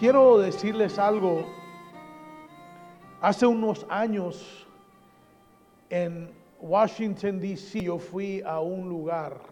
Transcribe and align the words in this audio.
Quiero 0.00 0.38
decirles 0.38 0.98
algo. 0.98 1.44
Hace 3.20 3.44
unos 3.44 3.84
años 3.90 4.66
en 5.90 6.30
Washington, 6.58 7.38
D.C., 7.38 7.82
yo 7.82 7.98
fui 7.98 8.40
a 8.40 8.60
un 8.60 8.88
lugar 8.88 9.42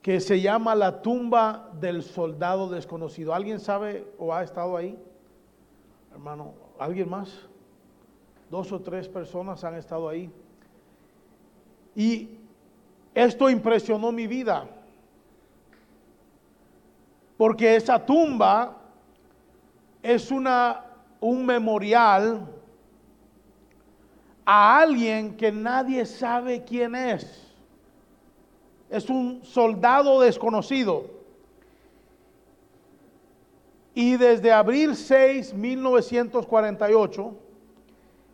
que 0.00 0.20
se 0.20 0.40
llama 0.40 0.76
la 0.76 1.02
tumba 1.02 1.72
del 1.80 2.04
soldado 2.04 2.68
desconocido. 2.68 3.34
¿Alguien 3.34 3.58
sabe 3.58 4.06
o 4.16 4.32
ha 4.32 4.44
estado 4.44 4.76
ahí? 4.76 4.96
Hermano, 6.12 6.54
¿alguien 6.78 7.10
más? 7.10 7.48
Dos 8.48 8.70
o 8.70 8.80
tres 8.80 9.08
personas 9.08 9.64
han 9.64 9.74
estado 9.74 10.08
ahí. 10.08 10.30
Y 11.96 12.38
esto 13.12 13.50
impresionó 13.50 14.12
mi 14.12 14.28
vida. 14.28 14.68
Porque 17.42 17.74
esa 17.74 17.98
tumba 17.98 18.76
es 20.00 20.30
una, 20.30 20.84
un 21.18 21.44
memorial 21.44 22.46
a 24.44 24.78
alguien 24.78 25.36
que 25.36 25.50
nadie 25.50 26.06
sabe 26.06 26.62
quién 26.62 26.94
es. 26.94 27.52
Es 28.88 29.10
un 29.10 29.40
soldado 29.42 30.20
desconocido. 30.20 31.10
Y 33.92 34.16
desde 34.16 34.52
abril 34.52 34.94
6, 34.94 35.52
1948, 35.52 37.34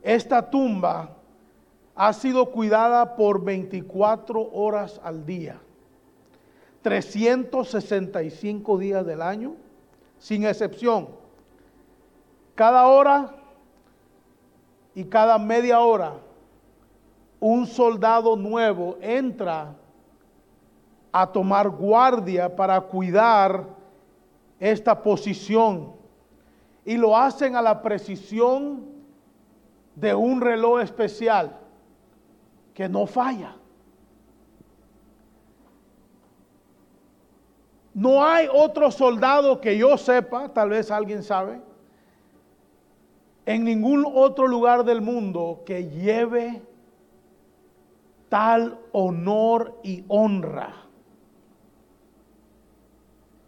esta 0.03 0.51
tumba 0.51 1.17
ha 1.95 2.13
sido 2.13 2.51
cuidada 2.51 3.17
por 3.17 3.43
24 3.43 4.51
horas 4.53 5.01
al 5.03 5.25
día. 5.25 5.59
365 6.89 8.79
días 8.79 9.05
del 9.05 9.21
año, 9.21 9.57
sin 10.19 10.47
excepción. 10.47 11.11
Cada 12.55 12.87
hora 12.87 13.35
y 14.95 15.05
cada 15.05 15.39
media 15.39 15.81
hora, 15.81 16.15
un 17.41 17.67
soldado 17.67 18.37
nuevo 18.37 18.97
entra 19.03 19.77
a 21.13 21.27
tomar 21.31 21.69
guardia 21.69 22.57
para 22.57 22.81
cuidar 22.81 23.67
esta 24.59 25.03
posición. 25.03 25.93
Y 26.87 26.97
lo 26.97 27.15
hacen 27.15 27.55
a 27.55 27.61
la 27.61 27.83
precisión 27.83 28.87
de 29.95 30.15
un 30.15 30.41
reloj 30.41 30.81
especial 30.81 31.55
que 32.73 32.89
no 32.89 33.07
falla. 33.07 33.58
No 37.99 38.25
hay 38.25 38.47
otro 38.53 38.93
soldado 38.93 39.61
que 39.61 39.77
yo 39.77 39.99
sepa, 39.99 40.49
tal 40.51 40.69
vez 40.69 40.89
alguien 40.89 41.25
sabe, 41.25 41.61
en 43.45 43.65
ningún 43.65 44.07
otro 44.07 44.47
lugar 44.47 44.85
del 44.85 45.01
mundo 45.01 45.63
que 45.67 45.89
lleve 45.89 46.63
tal 48.29 48.79
honor 48.93 49.81
y 49.83 50.05
honra. 50.07 50.77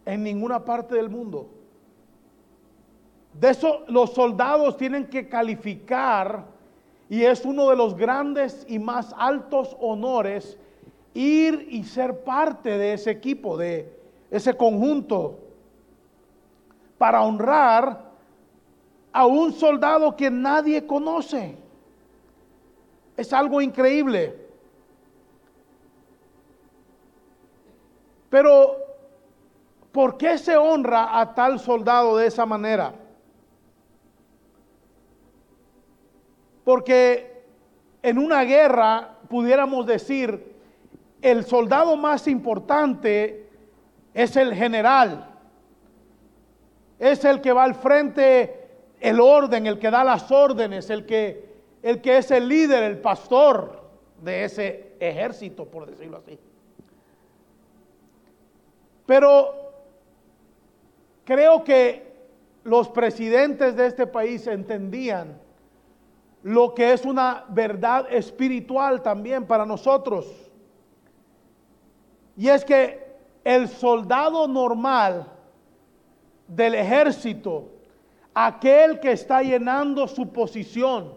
En 0.04 0.24
ninguna 0.24 0.64
parte 0.64 0.96
del 0.96 1.10
mundo. 1.10 1.48
De 3.32 3.50
eso 3.50 3.84
los 3.86 4.14
soldados 4.14 4.76
tienen 4.76 5.06
que 5.06 5.28
calificar 5.28 6.44
y 7.08 7.22
es 7.22 7.44
uno 7.44 7.70
de 7.70 7.76
los 7.76 7.96
grandes 7.96 8.66
y 8.68 8.80
más 8.80 9.14
altos 9.16 9.76
honores 9.78 10.58
ir 11.14 11.68
y 11.70 11.84
ser 11.84 12.24
parte 12.24 12.76
de 12.78 12.94
ese 12.94 13.12
equipo, 13.12 13.56
de 13.56 13.99
ese 14.30 14.56
conjunto, 14.56 15.38
para 16.98 17.22
honrar 17.22 18.10
a 19.12 19.26
un 19.26 19.52
soldado 19.52 20.14
que 20.16 20.30
nadie 20.30 20.86
conoce. 20.86 21.56
Es 23.16 23.32
algo 23.32 23.60
increíble. 23.60 24.36
Pero, 28.28 28.76
¿por 29.90 30.16
qué 30.16 30.38
se 30.38 30.56
honra 30.56 31.18
a 31.18 31.34
tal 31.34 31.58
soldado 31.58 32.16
de 32.16 32.26
esa 32.26 32.46
manera? 32.46 32.94
Porque 36.64 37.42
en 38.02 38.18
una 38.18 38.42
guerra 38.44 39.16
pudiéramos 39.28 39.86
decir, 39.86 40.54
el 41.20 41.44
soldado 41.44 41.96
más 41.96 42.28
importante 42.28 43.39
es 44.14 44.36
el 44.36 44.54
general, 44.54 45.26
es 46.98 47.24
el 47.24 47.40
que 47.40 47.52
va 47.52 47.64
al 47.64 47.74
frente, 47.74 48.68
el 49.00 49.20
orden, 49.20 49.66
el 49.66 49.78
que 49.78 49.90
da 49.90 50.04
las 50.04 50.30
órdenes, 50.30 50.90
el 50.90 51.06
que, 51.06 51.48
el 51.82 52.00
que 52.00 52.18
es 52.18 52.30
el 52.30 52.48
líder, 52.48 52.82
el 52.82 52.98
pastor 52.98 53.88
de 54.22 54.44
ese 54.44 54.96
ejército, 55.00 55.64
por 55.64 55.86
decirlo 55.86 56.18
así. 56.18 56.38
Pero 59.06 59.72
creo 61.24 61.64
que 61.64 62.10
los 62.64 62.88
presidentes 62.88 63.74
de 63.76 63.86
este 63.86 64.06
país 64.06 64.46
entendían 64.46 65.40
lo 66.42 66.74
que 66.74 66.92
es 66.92 67.04
una 67.04 67.44
verdad 67.48 68.06
espiritual 68.10 69.02
también 69.02 69.46
para 69.46 69.66
nosotros. 69.66 70.26
Y 72.36 72.48
es 72.48 72.64
que 72.64 73.09
el 73.44 73.68
soldado 73.68 74.46
normal 74.46 75.26
del 76.46 76.74
ejército, 76.74 77.68
aquel 78.34 79.00
que 79.00 79.12
está 79.12 79.42
llenando 79.42 80.06
su 80.08 80.28
posición, 80.28 81.14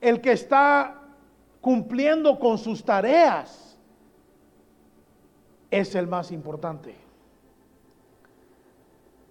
el 0.00 0.20
que 0.20 0.32
está 0.32 1.00
cumpliendo 1.60 2.38
con 2.38 2.58
sus 2.58 2.84
tareas, 2.84 3.78
es 5.70 5.94
el 5.94 6.06
más 6.06 6.30
importante. 6.30 6.94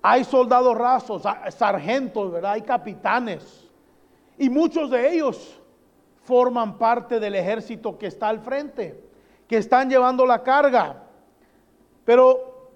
Hay 0.01 0.23
soldados 0.23 0.75
rasos, 0.75 1.21
sargentos, 1.49 2.31
¿verdad? 2.31 2.53
Hay 2.53 2.63
capitanes. 2.63 3.69
Y 4.37 4.49
muchos 4.49 4.89
de 4.89 5.13
ellos 5.13 5.61
forman 6.23 6.77
parte 6.77 7.19
del 7.19 7.35
ejército 7.35 7.97
que 7.97 8.07
está 8.07 8.29
al 8.29 8.39
frente, 8.39 8.99
que 9.47 9.57
están 9.57 9.89
llevando 9.89 10.25
la 10.25 10.41
carga. 10.41 11.03
Pero 12.05 12.69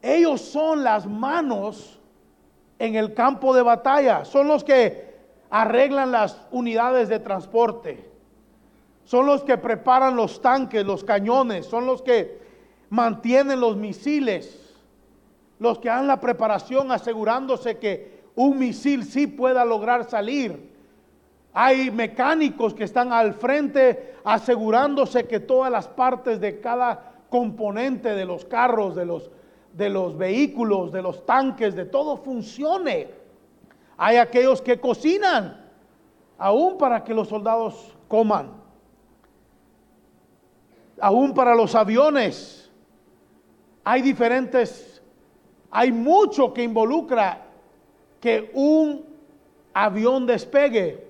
ellos 0.00 0.40
son 0.40 0.82
las 0.82 1.06
manos 1.06 1.98
en 2.78 2.96
el 2.96 3.14
campo 3.14 3.54
de 3.54 3.62
batalla, 3.62 4.24
son 4.24 4.48
los 4.48 4.64
que 4.64 5.12
arreglan 5.50 6.10
las 6.10 6.46
unidades 6.50 7.08
de 7.08 7.20
transporte, 7.20 8.10
son 9.04 9.26
los 9.26 9.44
que 9.44 9.56
preparan 9.56 10.16
los 10.16 10.40
tanques, 10.42 10.84
los 10.84 11.04
cañones, 11.04 11.66
son 11.66 11.86
los 11.86 12.02
que 12.02 12.40
mantienen 12.90 13.60
los 13.60 13.76
misiles, 13.76 14.74
los 15.58 15.78
que 15.78 15.88
dan 15.88 16.08
la 16.08 16.20
preparación 16.20 16.90
asegurándose 16.90 17.78
que 17.78 18.22
un 18.34 18.58
misil 18.58 19.04
sí 19.04 19.26
pueda 19.26 19.64
lograr 19.64 20.04
salir. 20.08 20.72
Hay 21.52 21.90
mecánicos 21.90 22.74
que 22.74 22.84
están 22.84 23.12
al 23.12 23.34
frente 23.34 24.16
asegurándose 24.24 25.26
que 25.26 25.38
todas 25.38 25.70
las 25.70 25.86
partes 25.86 26.40
de 26.40 26.60
cada 26.60 27.11
componente 27.32 28.14
de 28.14 28.26
los 28.26 28.44
carros, 28.44 28.94
de 28.94 29.06
los, 29.06 29.30
de 29.72 29.88
los 29.88 30.18
vehículos, 30.18 30.92
de 30.92 31.00
los 31.00 31.24
tanques, 31.24 31.74
de 31.74 31.86
todo 31.86 32.18
funcione. 32.18 33.08
Hay 33.96 34.18
aquellos 34.18 34.60
que 34.60 34.78
cocinan, 34.78 35.64
aún 36.36 36.76
para 36.76 37.02
que 37.02 37.14
los 37.14 37.28
soldados 37.28 37.96
coman, 38.06 38.52
aún 41.00 41.32
para 41.32 41.54
los 41.54 41.74
aviones. 41.74 42.70
Hay 43.82 44.02
diferentes, 44.02 45.02
hay 45.70 45.90
mucho 45.90 46.52
que 46.52 46.62
involucra 46.62 47.46
que 48.20 48.50
un 48.52 49.06
avión 49.72 50.26
despegue. 50.26 51.08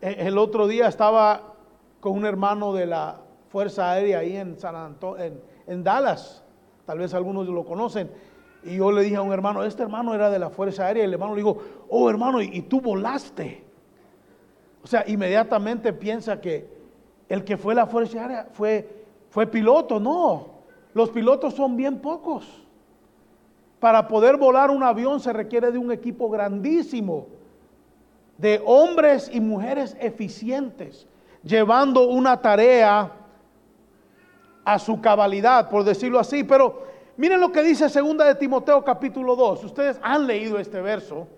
E, 0.00 0.26
el 0.26 0.38
otro 0.38 0.66
día 0.66 0.88
estaba 0.88 1.52
con 2.00 2.12
un 2.12 2.24
hermano 2.24 2.72
de 2.72 2.86
la 2.86 3.25
Fuerza 3.56 3.90
Aérea 3.90 4.18
ahí 4.18 4.36
en 4.36 4.58
San 4.58 4.98
en, 5.66 5.82
Dallas. 5.82 6.44
Tal 6.84 6.98
vez 6.98 7.14
algunos 7.14 7.48
lo 7.48 7.64
conocen. 7.64 8.10
Y 8.62 8.76
yo 8.76 8.92
le 8.92 9.00
dije 9.00 9.16
a 9.16 9.22
un 9.22 9.32
hermano, 9.32 9.64
este 9.64 9.82
hermano 9.82 10.14
era 10.14 10.28
de 10.28 10.38
la 10.38 10.50
Fuerza 10.50 10.84
Aérea. 10.84 11.04
Y 11.04 11.06
el 11.06 11.14
hermano 11.14 11.34
le 11.34 11.38
dijo, 11.38 11.56
oh 11.88 12.10
hermano, 12.10 12.42
y, 12.42 12.60
tú 12.60 12.82
volaste. 12.82 13.64
O 14.84 14.86
sea, 14.86 15.04
inmediatamente 15.06 15.94
piensa 15.94 16.38
que 16.38 16.68
el 17.30 17.44
que 17.44 17.56
fue 17.56 17.74
la 17.74 17.86
Fuerza 17.86 18.20
Aérea 18.20 18.48
fue, 18.52 19.06
fue 19.30 19.46
piloto. 19.46 19.98
No, 19.98 20.48
los 20.92 21.08
pilotos 21.08 21.54
son 21.54 21.78
bien 21.78 22.00
pocos. 22.00 22.62
Para 23.80 24.06
poder 24.06 24.36
volar 24.36 24.70
un 24.70 24.82
avión 24.82 25.18
se 25.18 25.32
requiere 25.32 25.72
de 25.72 25.78
un 25.78 25.90
equipo 25.90 26.28
grandísimo, 26.28 27.26
de 28.36 28.62
hombres 28.66 29.30
y 29.32 29.40
mujeres 29.40 29.96
eficientes, 29.98 31.06
llevando 31.42 32.06
una 32.06 32.42
tarea 32.42 33.22
a 34.66 34.80
su 34.80 35.00
cabalidad, 35.00 35.70
por 35.70 35.84
decirlo 35.84 36.18
así, 36.18 36.42
pero, 36.42 36.82
miren 37.16 37.40
lo 37.40 37.52
que 37.52 37.62
dice 37.62 37.88
segunda 37.88 38.24
de 38.24 38.34
Timoteo 38.34 38.82
capítulo 38.82 39.36
2. 39.36 39.62
Ustedes 39.62 39.98
han 40.02 40.26
leído 40.26 40.58
este 40.58 40.80
verso. 40.80 41.28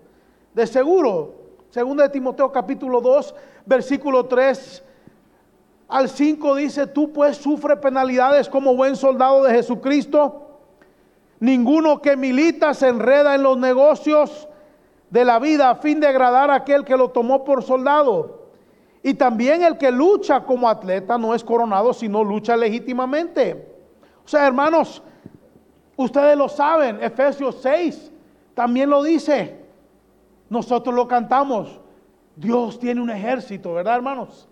De 0.55 0.65
seguro, 0.65 1.35
segunda 1.69 2.05
de 2.05 2.09
Timoteo 2.09 2.51
capítulo 2.51 2.99
2, 2.99 3.35
versículo 3.67 4.25
3 4.25 4.83
al 5.89 6.09
5 6.09 6.55
dice, 6.55 6.87
tú 6.87 7.13
pues 7.13 7.37
sufre 7.37 7.77
penalidades 7.77 8.49
como 8.49 8.75
buen 8.75 8.95
soldado 8.95 9.43
de 9.43 9.53
Jesucristo. 9.53 10.47
Ninguno 11.39 12.01
que 12.01 12.17
milita 12.17 12.73
se 12.73 12.87
enreda 12.87 13.35
en 13.35 13.43
los 13.43 13.59
negocios 13.59 14.47
de 15.11 15.23
la 15.23 15.37
vida 15.37 15.69
a 15.69 15.75
fin 15.75 15.99
de 15.99 16.07
agradar 16.07 16.49
a 16.49 16.55
aquel 16.55 16.83
que 16.83 16.97
lo 16.97 17.09
tomó 17.09 17.43
por 17.43 17.61
soldado. 17.61 18.38
Y 19.01 19.13
también 19.13 19.63
el 19.63 19.77
que 19.77 19.91
lucha 19.91 20.43
como 20.43 20.67
atleta 20.67 21.17
no 21.17 21.33
es 21.33 21.43
coronado, 21.43 21.93
sino 21.93 22.23
lucha 22.23 22.57
legítimamente. 22.57 23.67
O 24.25 24.27
sea, 24.27 24.45
hermanos, 24.45 25.01
ustedes 25.95 26.37
lo 26.37 26.49
saben, 26.49 27.01
Efesios 27.01 27.59
6 27.61 28.11
también 28.53 28.89
lo 28.89 29.01
dice. 29.01 29.57
Nosotros 30.49 30.93
lo 30.93 31.07
cantamos. 31.07 31.79
Dios 32.35 32.79
tiene 32.79 33.01
un 33.01 33.09
ejército, 33.09 33.73
¿verdad, 33.73 33.95
hermanos? 33.95 34.47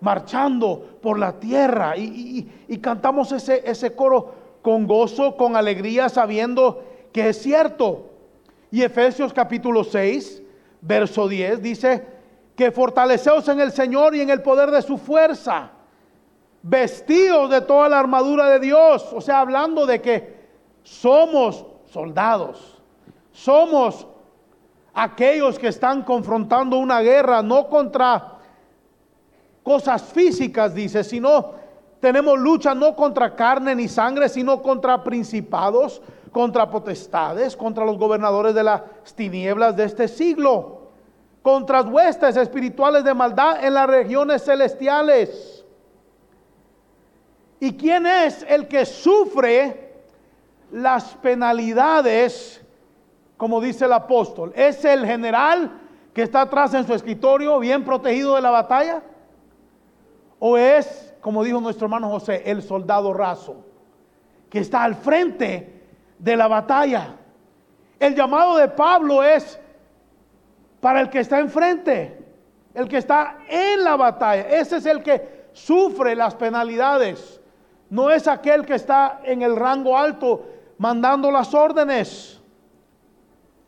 Marchando 0.00 0.98
por 1.00 1.18
la 1.18 1.38
tierra 1.38 1.96
y, 1.96 2.48
cantamos 2.82 3.30
ese, 3.32 3.62
ese 3.64 3.94
coro 3.94 4.34
con 4.60 4.86
gozo, 4.86 5.36
con 5.36 5.56
alegría, 5.56 6.08
sabiendo 6.08 6.82
que 7.12 7.28
es 7.28 7.40
cierto. 7.40 8.10
Y 8.70 8.82
Efesios 8.82 9.32
capítulo 9.32 9.84
6, 9.84 10.42
verso 10.80 11.28
10 11.28 11.62
dice 11.62 12.13
que 12.56 12.70
fortaleceos 12.70 13.48
en 13.48 13.60
el 13.60 13.72
Señor 13.72 14.14
y 14.14 14.20
en 14.20 14.30
el 14.30 14.42
poder 14.42 14.70
de 14.70 14.82
su 14.82 14.96
fuerza, 14.96 15.70
vestidos 16.62 17.50
de 17.50 17.60
toda 17.60 17.88
la 17.88 17.98
armadura 17.98 18.48
de 18.48 18.60
Dios, 18.60 19.08
o 19.12 19.20
sea, 19.20 19.40
hablando 19.40 19.86
de 19.86 20.00
que 20.00 20.44
somos 20.82 21.66
soldados, 21.86 22.82
somos 23.32 24.06
aquellos 24.94 25.58
que 25.58 25.68
están 25.68 26.02
confrontando 26.02 26.78
una 26.78 27.00
guerra, 27.00 27.42
no 27.42 27.68
contra 27.68 28.38
cosas 29.62 30.02
físicas, 30.04 30.74
dice, 30.74 31.02
sino 31.02 31.52
tenemos 31.98 32.38
lucha 32.38 32.74
no 32.74 32.94
contra 32.94 33.34
carne 33.34 33.74
ni 33.74 33.88
sangre, 33.88 34.28
sino 34.28 34.62
contra 34.62 35.02
principados, 35.02 36.02
contra 36.30 36.70
potestades, 36.70 37.56
contra 37.56 37.84
los 37.84 37.96
gobernadores 37.96 38.54
de 38.54 38.62
las 38.62 38.82
tinieblas 39.14 39.74
de 39.74 39.84
este 39.84 40.06
siglo, 40.06 40.83
contra 41.44 41.82
huestes 41.82 42.38
espirituales 42.38 43.04
de 43.04 43.12
maldad 43.12 43.62
en 43.62 43.74
las 43.74 43.86
regiones 43.86 44.42
celestiales. 44.42 45.62
¿Y 47.60 47.76
quién 47.76 48.06
es 48.06 48.46
el 48.48 48.66
que 48.66 48.86
sufre 48.86 49.92
las 50.72 51.14
penalidades, 51.16 52.64
como 53.36 53.60
dice 53.60 53.84
el 53.84 53.92
apóstol? 53.92 54.54
¿Es 54.56 54.86
el 54.86 55.04
general 55.04 55.82
que 56.14 56.22
está 56.22 56.40
atrás 56.40 56.72
en 56.72 56.86
su 56.86 56.94
escritorio, 56.94 57.58
bien 57.58 57.84
protegido 57.84 58.36
de 58.36 58.40
la 58.40 58.50
batalla? 58.50 59.02
¿O 60.38 60.56
es, 60.56 61.14
como 61.20 61.44
dijo 61.44 61.60
nuestro 61.60 61.84
hermano 61.84 62.08
José, 62.08 62.42
el 62.46 62.62
soldado 62.62 63.12
raso, 63.12 63.66
que 64.48 64.60
está 64.60 64.82
al 64.82 64.94
frente 64.94 65.82
de 66.18 66.36
la 66.36 66.48
batalla. 66.48 67.16
El 68.00 68.14
llamado 68.14 68.56
de 68.56 68.68
Pablo 68.68 69.22
es 69.22 69.60
para 70.84 71.00
el 71.00 71.08
que 71.08 71.20
está 71.20 71.38
enfrente, 71.40 72.22
el 72.74 72.86
que 72.88 72.98
está 72.98 73.38
en 73.48 73.82
la 73.82 73.96
batalla. 73.96 74.42
Ese 74.42 74.76
es 74.76 74.84
el 74.84 75.02
que 75.02 75.46
sufre 75.54 76.14
las 76.14 76.34
penalidades. 76.34 77.40
No 77.88 78.10
es 78.10 78.28
aquel 78.28 78.66
que 78.66 78.74
está 78.74 79.22
en 79.24 79.40
el 79.40 79.56
rango 79.56 79.96
alto 79.96 80.44
mandando 80.76 81.30
las 81.30 81.54
órdenes. 81.54 82.38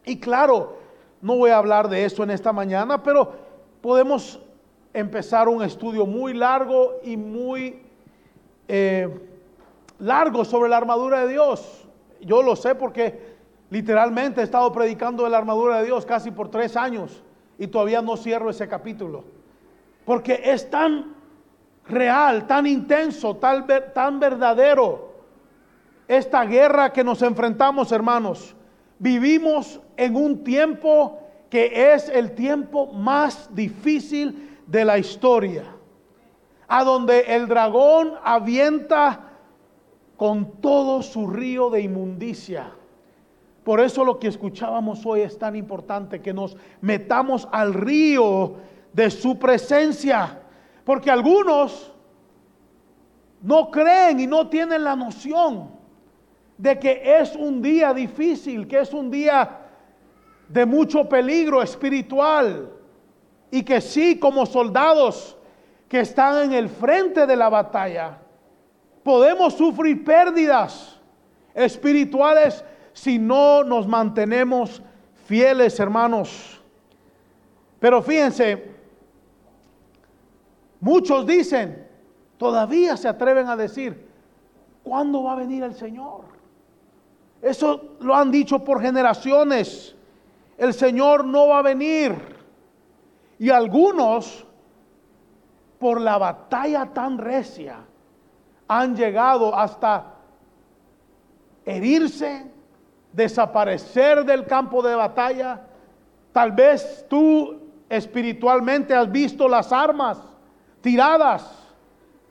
Y 0.04 0.20
claro, 0.20 0.76
no 1.22 1.38
voy 1.38 1.48
a 1.48 1.56
hablar 1.56 1.88
de 1.88 2.04
eso 2.04 2.22
en 2.22 2.32
esta 2.32 2.52
mañana, 2.52 3.02
pero 3.02 3.32
podemos 3.80 4.38
empezar 4.92 5.48
un 5.48 5.62
estudio 5.64 6.04
muy 6.04 6.34
largo 6.34 7.00
y 7.02 7.16
muy 7.16 7.82
eh, 8.68 9.08
largo 10.00 10.44
sobre 10.44 10.68
la 10.68 10.76
armadura 10.76 11.20
de 11.20 11.28
Dios. 11.28 11.88
Yo 12.20 12.42
lo 12.42 12.54
sé 12.56 12.74
porque 12.74 13.35
literalmente 13.70 14.40
he 14.40 14.44
estado 14.44 14.70
predicando 14.72 15.24
de 15.24 15.30
la 15.30 15.38
armadura 15.38 15.78
de 15.78 15.86
Dios 15.86 16.06
casi 16.06 16.30
por 16.30 16.50
tres 16.50 16.76
años 16.76 17.22
y 17.58 17.66
todavía 17.66 18.02
no 18.02 18.16
cierro 18.16 18.50
ese 18.50 18.68
capítulo. 18.68 19.24
Porque 20.04 20.40
es 20.44 20.70
tan 20.70 21.14
real, 21.88 22.46
tan 22.46 22.66
intenso, 22.66 23.36
tan, 23.36 23.66
tan 23.94 24.20
verdadero 24.20 25.14
esta 26.08 26.44
guerra 26.44 26.92
que 26.92 27.02
nos 27.02 27.22
enfrentamos, 27.22 27.90
hermanos. 27.92 28.54
Vivimos 28.98 29.80
en 29.96 30.16
un 30.16 30.44
tiempo 30.44 31.18
que 31.50 31.92
es 31.94 32.08
el 32.08 32.32
tiempo 32.34 32.92
más 32.92 33.48
difícil 33.54 34.58
de 34.66 34.84
la 34.84 34.98
historia, 34.98 35.64
a 36.66 36.84
donde 36.84 37.20
el 37.34 37.46
dragón 37.46 38.14
avienta 38.22 39.32
con 40.16 40.60
todo 40.60 41.02
su 41.02 41.26
río 41.28 41.70
de 41.70 41.82
inmundicia. 41.82 42.72
Por 43.66 43.80
eso 43.80 44.04
lo 44.04 44.20
que 44.20 44.28
escuchábamos 44.28 45.04
hoy 45.04 45.22
es 45.22 45.36
tan 45.36 45.56
importante, 45.56 46.22
que 46.22 46.32
nos 46.32 46.56
metamos 46.80 47.48
al 47.50 47.74
río 47.74 48.54
de 48.92 49.10
su 49.10 49.40
presencia. 49.40 50.40
Porque 50.84 51.10
algunos 51.10 51.92
no 53.42 53.68
creen 53.72 54.20
y 54.20 54.28
no 54.28 54.48
tienen 54.48 54.84
la 54.84 54.94
noción 54.94 55.72
de 56.56 56.78
que 56.78 57.18
es 57.18 57.34
un 57.34 57.60
día 57.60 57.92
difícil, 57.92 58.68
que 58.68 58.78
es 58.78 58.94
un 58.94 59.10
día 59.10 59.62
de 60.48 60.64
mucho 60.64 61.08
peligro 61.08 61.60
espiritual. 61.60 62.70
Y 63.50 63.64
que 63.64 63.80
sí, 63.80 64.16
como 64.16 64.46
soldados 64.46 65.36
que 65.88 65.98
están 65.98 66.44
en 66.44 66.52
el 66.52 66.68
frente 66.68 67.26
de 67.26 67.34
la 67.34 67.48
batalla, 67.48 68.20
Podemos 69.06 69.54
sufrir 69.54 70.02
pérdidas 70.04 70.98
espirituales 71.54 72.64
si 72.96 73.18
no 73.18 73.62
nos 73.62 73.86
mantenemos 73.86 74.82
fieles, 75.26 75.78
hermanos. 75.78 76.58
Pero 77.78 78.00
fíjense, 78.00 78.70
muchos 80.80 81.26
dicen, 81.26 81.86
todavía 82.38 82.96
se 82.96 83.06
atreven 83.06 83.48
a 83.48 83.56
decir, 83.56 84.08
¿cuándo 84.82 85.24
va 85.24 85.34
a 85.34 85.36
venir 85.36 85.62
el 85.62 85.74
Señor? 85.74 86.22
Eso 87.42 87.96
lo 88.00 88.14
han 88.14 88.30
dicho 88.30 88.64
por 88.64 88.80
generaciones. 88.80 89.94
El 90.56 90.72
Señor 90.72 91.26
no 91.26 91.48
va 91.48 91.58
a 91.58 91.62
venir. 91.62 92.14
Y 93.38 93.50
algunos, 93.50 94.46
por 95.78 96.00
la 96.00 96.16
batalla 96.16 96.86
tan 96.94 97.18
recia, 97.18 97.76
han 98.66 98.96
llegado 98.96 99.54
hasta 99.54 100.14
herirse, 101.66 102.55
desaparecer 103.16 104.24
del 104.24 104.44
campo 104.44 104.82
de 104.82 104.94
batalla. 104.94 105.62
Tal 106.32 106.52
vez 106.52 107.06
tú 107.08 107.58
espiritualmente 107.88 108.94
has 108.94 109.10
visto 109.10 109.48
las 109.48 109.72
armas 109.72 110.18
tiradas 110.82 111.50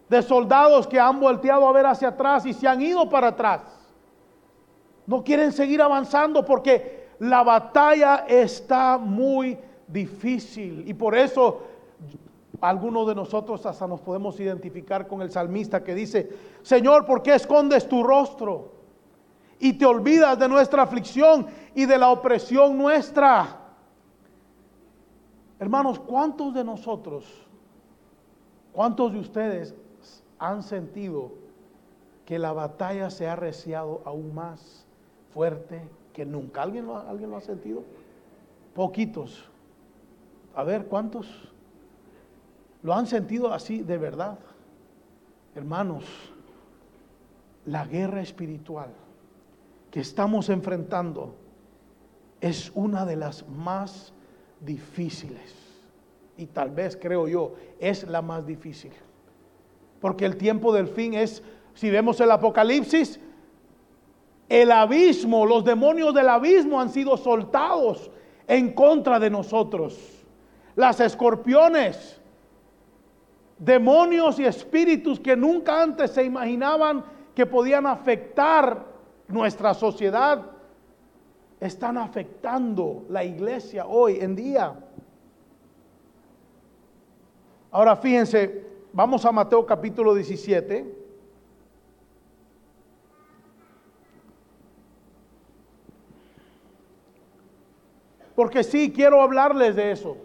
de 0.07 0.21
soldados 0.21 0.85
que 0.85 0.99
han 0.99 1.19
volteado 1.19 1.67
a 1.67 1.71
ver 1.71 1.87
hacia 1.87 2.09
atrás 2.09 2.45
y 2.45 2.53
se 2.53 2.67
han 2.67 2.81
ido 2.81 3.09
para 3.09 3.29
atrás. 3.29 3.61
No 5.07 5.23
quieren 5.23 5.51
seguir 5.51 5.81
avanzando 5.81 6.45
porque 6.45 7.09
la 7.17 7.43
batalla 7.43 8.25
está 8.27 8.99
muy 8.99 9.57
difícil 9.87 10.83
y 10.87 10.93
por 10.93 11.15
eso 11.15 11.63
algunos 12.61 13.07
de 13.07 13.15
nosotros 13.15 13.65
hasta 13.65 13.87
nos 13.87 14.01
podemos 14.01 14.39
identificar 14.39 15.07
con 15.07 15.23
el 15.23 15.31
salmista 15.31 15.83
que 15.83 15.95
dice, 15.95 16.29
Señor, 16.61 17.05
¿por 17.05 17.23
qué 17.23 17.33
escondes 17.33 17.89
tu 17.89 18.03
rostro? 18.03 18.74
Y 19.59 19.73
te 19.73 19.85
olvidas 19.85 20.37
de 20.37 20.47
nuestra 20.47 20.83
aflicción 20.83 21.47
y 21.73 21.85
de 21.85 21.97
la 21.97 22.09
opresión 22.09 22.77
nuestra. 22.77 23.59
Hermanos, 25.59 25.99
¿cuántos 25.99 26.53
de 26.53 26.63
nosotros, 26.63 27.25
cuántos 28.73 29.13
de 29.13 29.19
ustedes 29.19 29.73
han 30.37 30.63
sentido 30.63 31.31
que 32.25 32.37
la 32.39 32.51
batalla 32.51 33.09
se 33.09 33.27
ha 33.27 33.33
arreciado 33.33 34.01
aún 34.05 34.33
más 34.33 34.85
fuerte 35.33 35.81
que 36.13 36.25
nunca? 36.25 36.63
¿Alguien 36.63 36.87
lo, 36.87 36.97
¿Alguien 36.97 37.29
lo 37.29 37.37
ha 37.37 37.41
sentido? 37.41 37.83
Poquitos. 38.73 39.45
A 40.55 40.63
ver, 40.63 40.87
¿cuántos? 40.87 41.27
¿Lo 42.83 42.93
han 42.93 43.07
sentido 43.07 43.53
así 43.53 43.81
de 43.81 43.97
verdad? 43.97 44.37
Hermanos, 45.55 46.03
la 47.65 47.85
guerra 47.85 48.21
espiritual 48.21 48.89
que 49.95 50.01
estamos 50.01 50.49
enfrentando 50.49 51.37
es 52.41 52.69
una 52.75 53.05
de 53.05 53.15
las 53.15 53.47
más 53.47 54.11
difíciles. 54.59 55.55
Y 56.35 56.47
tal 56.47 56.71
vez, 56.71 56.97
creo 57.01 57.29
yo, 57.29 57.53
es 57.79 58.05
la 58.05 58.21
más 58.21 58.45
difícil. 58.45 58.91
Porque 60.01 60.25
el 60.25 60.35
tiempo 60.35 60.73
del 60.73 60.89
fin 60.89 61.13
es, 61.13 61.41
si 61.75 61.89
vemos 61.89 62.19
el 62.19 62.29
Apocalipsis, 62.29 63.21
el 64.49 64.69
abismo, 64.73 65.45
los 65.45 65.63
demonios 65.63 66.13
del 66.13 66.27
abismo 66.27 66.81
han 66.81 66.89
sido 66.89 67.15
soltados 67.15 68.11
en 68.47 68.73
contra 68.73 69.17
de 69.17 69.29
nosotros. 69.29 69.97
Las 70.75 70.99
escorpiones, 70.99 72.19
demonios 73.57 74.39
y 74.39 74.43
espíritus 74.43 75.21
que 75.21 75.37
nunca 75.37 75.81
antes 75.81 76.11
se 76.11 76.25
imaginaban 76.25 77.05
que 77.33 77.45
podían 77.45 77.87
afectar 77.87 78.94
nuestra 79.27 79.73
sociedad, 79.73 80.51
están 81.59 81.97
afectando 81.97 83.05
la 83.09 83.23
iglesia 83.23 83.85
hoy 83.85 84.19
en 84.19 84.35
día. 84.35 84.73
Ahora 87.71 87.95
fíjense, 87.95 88.65
vamos 88.93 89.25
a 89.25 89.31
Mateo 89.31 89.65
capítulo 89.65 90.13
17. 90.13 91.05
Porque 98.35 98.63
sí, 98.63 98.91
quiero 98.91 99.21
hablarles 99.21 99.75
de 99.75 99.91
eso. 99.91 100.17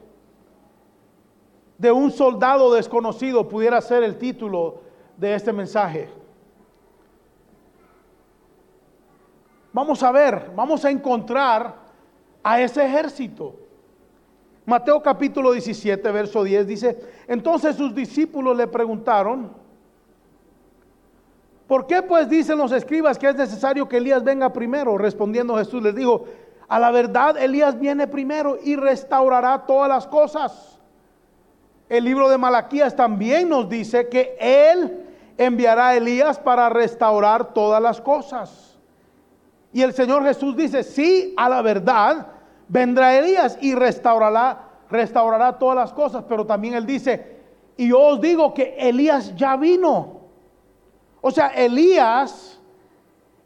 De 1.78 1.92
un 1.92 2.11
soldado 2.11 2.75
desconocido 2.75 3.49
pudiera 3.49 3.80
ser 3.80 4.02
el 4.02 4.19
título 4.19 4.80
de 5.16 5.35
este 5.35 5.52
mensaje. 5.52 6.20
Vamos 9.73 10.03
a 10.03 10.11
ver, 10.11 10.50
vamos 10.57 10.85
a 10.85 10.91
encontrar 10.91 11.75
a 12.43 12.61
ese 12.61 12.85
ejército. 12.85 13.55
Mateo 14.67 15.03
capítulo 15.03 15.53
17, 15.53 16.11
verso 16.11 16.45
10 16.45 16.67
dice, 16.67 17.00
entonces 17.29 17.77
sus 17.77 17.95
discípulos 17.95 18.57
le 18.57 18.67
preguntaron, 18.67 19.53
¿por 21.67 21.87
qué 21.87 22.03
pues 22.03 22.29
dicen 22.29 22.59
los 22.59 22.73
escribas 22.73 23.19
que 23.19 23.29
es 23.29 23.37
necesario 23.37 23.89
que 23.89 23.97
Elías 23.97 24.23
venga 24.23 24.53
primero? 24.53 24.99
Respondiendo 24.99 25.57
Jesús 25.57 25.83
les 25.83 25.95
dijo, 25.95 26.25
a 26.69 26.79
la 26.79 26.91
verdad 26.91 27.37
Elías 27.37 27.79
viene 27.79 28.07
primero 28.07 28.59
y 28.62 28.77
restaurará 28.77 29.67
todas 29.67 29.89
las 29.89 30.07
cosas. 30.07 30.79
El 31.89 32.05
libro 32.05 32.29
de 32.29 32.39
Malaquías 32.39 32.95
también 32.95 33.49
nos 33.49 33.69
dice 33.69 34.09
que 34.09 34.37
él 34.39 35.05
enviará 35.37 35.89
a 35.89 35.97
Elías 35.97 36.39
para 36.39 36.69
restaurar 36.69 37.53
todas 37.53 37.83
las 37.83 38.00
cosas. 38.00 38.70
Y 39.73 39.83
el 39.83 39.93
Señor 39.93 40.25
Jesús 40.25 40.57
dice, 40.57 40.83
sí, 40.83 41.35
a 41.37 41.49
la 41.49 41.62
verdad 41.62 42.27
vendrá 42.69 43.17
Elías 43.17 43.59
y 43.61 43.75
restaurará, 43.75 44.69
restaurará 44.91 45.59
todas 45.59 45.77
las 45.77 45.93
cosas. 45.93 46.25
Pero 46.29 46.45
también 46.45 46.75
él 46.75 46.87
dice, 46.87 47.39
y 47.77 47.89
yo 47.89 48.00
os 48.00 48.21
digo 48.21 48.53
que 48.53 48.77
Elías 48.79 49.35
ya 49.37 49.57
vino. 49.57 50.21
O 51.21 51.31
sea, 51.31 51.49
Elías 51.49 52.61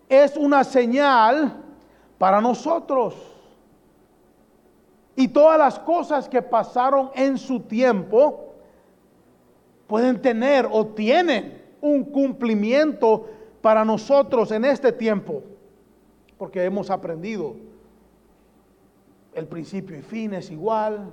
es 0.08 0.36
una 0.36 0.64
señal 0.64 1.62
para 2.18 2.40
nosotros. 2.40 3.14
Y 5.16 5.28
todas 5.28 5.58
las 5.58 5.78
cosas 5.78 6.28
que 6.28 6.42
pasaron 6.42 7.10
en 7.14 7.38
su 7.38 7.60
tiempo 7.60 8.54
pueden 9.86 10.20
tener 10.20 10.68
o 10.70 10.86
tienen 10.86 11.62
un 11.80 12.04
cumplimiento 12.04 13.26
para 13.60 13.84
nosotros 13.84 14.50
en 14.50 14.64
este 14.64 14.90
tiempo, 14.90 15.42
porque 16.38 16.64
hemos 16.64 16.90
aprendido 16.90 17.56
el 19.34 19.46
principio 19.46 19.96
y 19.98 20.02
fin 20.02 20.34
es 20.34 20.50
igual, 20.50 21.12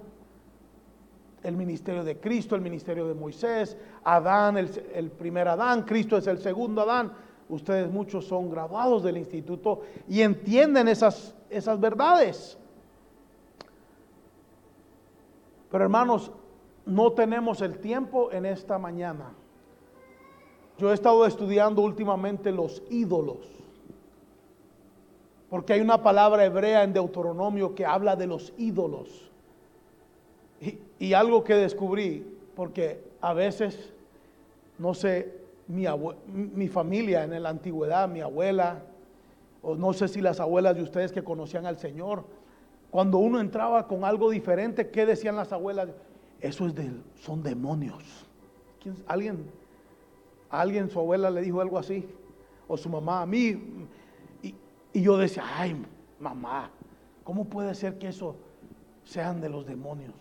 el 1.43 1.57
ministerio 1.57 2.03
de 2.03 2.19
Cristo, 2.19 2.55
el 2.55 2.61
ministerio 2.61 3.07
de 3.07 3.15
Moisés, 3.15 3.75
Adán, 4.03 4.57
el, 4.57 4.69
el 4.93 5.09
primer 5.09 5.47
Adán, 5.47 5.83
Cristo 5.83 6.17
es 6.17 6.27
el 6.27 6.37
segundo 6.37 6.81
Adán 6.81 7.11
Ustedes 7.51 7.91
muchos 7.91 8.23
son 8.23 8.49
graduados 8.49 9.03
del 9.03 9.17
instituto 9.17 9.81
y 10.07 10.21
entienden 10.21 10.87
esas, 10.87 11.35
esas 11.49 11.77
verdades. 11.81 12.57
Pero 15.69 15.83
hermanos, 15.83 16.31
no 16.85 17.11
tenemos 17.11 17.61
el 17.61 17.77
tiempo 17.79 18.31
en 18.31 18.45
esta 18.45 18.79
mañana. 18.79 19.33
Yo 20.77 20.91
he 20.91 20.93
estado 20.93 21.25
estudiando 21.25 21.81
últimamente 21.81 22.53
los 22.53 22.81
ídolos. 22.89 23.60
Porque 25.51 25.73
hay 25.73 25.81
una 25.81 26.01
palabra 26.01 26.45
hebrea 26.45 26.81
en 26.81 26.93
Deuteronomio 26.93 27.75
que 27.75 27.85
habla 27.85 28.15
de 28.15 28.25
los 28.25 28.53
ídolos. 28.57 29.29
Y, 30.97 31.11
algo 31.11 31.43
que 31.43 31.55
descubrí, 31.55 32.25
porque 32.55 33.03
a 33.19 33.33
veces, 33.33 33.91
no 34.77 34.93
sé, 34.93 35.33
mi, 35.67 36.67
familia 36.69 37.25
en 37.25 37.43
la 37.43 37.49
antigüedad, 37.49 38.07
mi 38.07 38.21
abuela, 38.21 38.83
o 39.61 39.75
no 39.75 39.91
sé 39.91 40.07
si 40.07 40.21
las 40.21 40.39
abuelas 40.39 40.73
de 40.77 40.83
ustedes 40.83 41.11
que 41.11 41.21
conocían 41.21 41.65
al 41.65 41.77
Señor, 41.77 42.23
cuando 42.89 43.17
uno 43.17 43.41
entraba 43.41 43.89
con 43.89 44.05
algo 44.05 44.29
diferente, 44.29 44.89
¿qué 44.89 45.05
decían 45.05 45.35
las 45.35 45.51
abuelas? 45.51 45.89
Eso 46.39 46.65
es 46.65 46.75
de, 46.75 46.91
son 47.19 47.43
demonios. 47.43 48.25
¿Alguien, 49.05 49.45
alguien, 50.49 50.89
su 50.89 50.99
abuela 50.99 51.29
le 51.29 51.41
dijo 51.41 51.59
algo 51.59 51.77
así? 51.77 52.07
O 52.69 52.77
su 52.77 52.87
mamá, 52.87 53.23
a 53.23 53.25
mí. 53.25 53.61
Y, 54.93 55.01
yo 55.01 55.17
decía, 55.17 55.43
ay, 55.57 55.75
mamá, 56.19 56.69
¿cómo 57.23 57.45
puede 57.45 57.73
ser 57.75 57.97
que 57.97 58.09
eso 58.09 58.35
sean 59.03 59.41
de 59.41 59.49
los 59.49 59.65
demonios? 59.65 60.13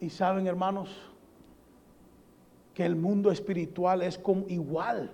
Y 0.00 0.10
saben, 0.10 0.46
hermanos, 0.46 0.88
que 2.74 2.84
el 2.84 2.96
mundo 2.96 3.30
espiritual 3.30 4.02
es 4.02 4.16
como 4.16 4.44
igual. 4.48 5.10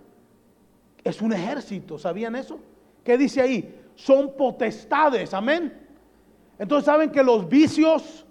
Es 1.02 1.22
un 1.22 1.32
ejército, 1.32 1.98
¿sabían 1.98 2.36
eso? 2.36 2.58
¿Qué 3.02 3.16
dice 3.16 3.40
ahí? 3.40 3.82
Son 3.94 4.32
potestades, 4.36 5.32
amén. 5.32 5.72
Entonces 6.58 6.86
saben 6.86 7.10
que 7.10 7.22
los 7.22 7.48
vicios, 7.48 8.24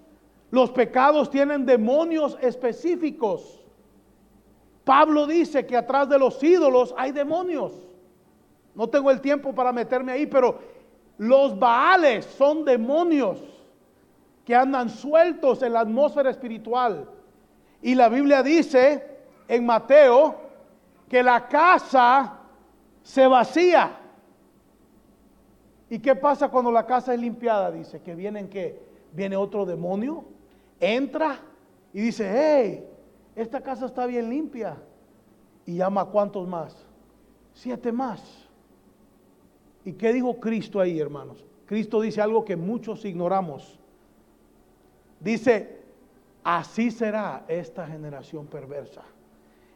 los 0.50 0.70
pecados 0.70 1.30
tienen 1.30 1.66
demonios 1.66 2.38
específicos. 2.40 3.60
Pablo 4.84 5.26
dice 5.26 5.66
que 5.66 5.76
atrás 5.76 6.08
de 6.08 6.18
los 6.18 6.42
ídolos 6.42 6.94
hay 6.96 7.12
demonios. 7.12 7.72
No 8.74 8.88
tengo 8.88 9.10
el 9.10 9.20
tiempo 9.20 9.54
para 9.54 9.72
meterme 9.72 10.12
ahí, 10.12 10.26
pero 10.26 10.58
los 11.18 11.58
baales 11.58 12.24
son 12.24 12.64
demonios 12.64 13.42
que 14.44 14.54
andan 14.54 14.90
sueltos 14.90 15.62
en 15.62 15.72
la 15.72 15.80
atmósfera 15.80 16.30
espiritual. 16.30 17.08
Y 17.80 17.94
la 17.94 18.08
Biblia 18.08 18.42
dice 18.42 19.06
en 19.48 19.64
Mateo 19.64 20.36
que 21.08 21.22
la 21.22 21.48
casa 21.48 22.38
se 23.02 23.26
vacía. 23.26 23.96
¿Y 25.88 25.98
qué 25.98 26.16
pasa 26.16 26.48
cuando 26.48 26.72
la 26.72 26.86
casa 26.86 27.14
es 27.14 27.20
limpiada? 27.20 27.70
Dice 27.70 28.00
que 28.02 28.14
vienen 28.14 28.48
que 28.48 28.82
viene 29.12 29.36
otro 29.36 29.64
demonio, 29.64 30.24
entra 30.80 31.38
y 31.92 32.00
dice, 32.00 32.28
hey, 32.34 32.84
esta 33.36 33.60
casa 33.60 33.86
está 33.86 34.06
bien 34.06 34.28
limpia. 34.28 34.76
Y 35.66 35.76
llama 35.76 36.02
a 36.02 36.06
cuántos 36.06 36.46
más? 36.48 36.76
Siete 37.52 37.92
más. 37.92 38.43
¿Y 39.84 39.92
qué 39.92 40.12
dijo 40.12 40.40
Cristo 40.40 40.80
ahí, 40.80 40.98
hermanos? 40.98 41.44
Cristo 41.66 42.00
dice 42.00 42.20
algo 42.20 42.44
que 42.44 42.56
muchos 42.56 43.04
ignoramos. 43.04 43.78
Dice, 45.20 45.80
así 46.42 46.90
será 46.90 47.44
esta 47.48 47.86
generación 47.86 48.46
perversa. 48.46 49.02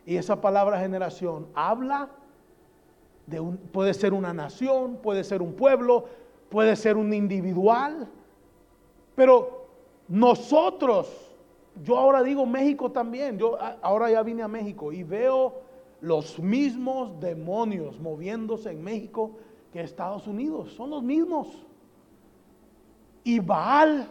Y 0.07 0.17
esa 0.17 0.41
palabra 0.41 0.81
generación 0.81 1.47
habla 1.55 2.09
de 3.27 3.41
un, 3.41 3.59
puede 3.59 3.93
ser 3.93 4.15
una 4.15 4.33
nación, 4.33 4.97
puede 5.03 5.25
ser 5.25 5.43
un 5.43 5.53
pueblo, 5.53 6.07
puede 6.49 6.77
ser 6.77 6.97
un 6.97 7.13
individual. 7.13 8.09
Pero 9.15 9.67
nosotros, 10.09 11.35
yo 11.85 11.99
ahora 11.99 12.23
digo 12.23 12.47
México 12.47 12.91
también, 12.91 13.39
yo 13.39 13.59
ahora 13.83 14.11
ya 14.11 14.23
vine 14.23 14.43
a 14.43 14.49
México 14.49 14.93
y 14.93 15.03
veo 15.03 15.61
los 16.01 16.39
mismos 16.39 17.21
demonios 17.21 17.99
moviéndose 18.01 18.71
en 18.71 18.83
México 18.83 19.33
que 19.73 19.81
Estados 19.81 20.27
Unidos, 20.27 20.73
son 20.73 20.91
los 20.91 21.03
mismos. 21.03 21.49
Y 23.25 23.41
Baal, 23.41 24.09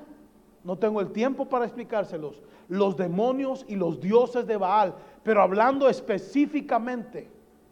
no 0.64 0.78
tengo 0.78 1.02
el 1.02 1.12
tiempo 1.12 1.46
para 1.46 1.66
explicárselos, 1.66 2.42
los 2.68 2.98
demonios 2.98 3.66
y 3.68 3.76
los 3.76 4.00
dioses 4.00 4.46
de 4.46 4.58
Baal 4.58 4.96
pero 5.28 5.42
hablando 5.42 5.90
específicamente, 5.90 7.30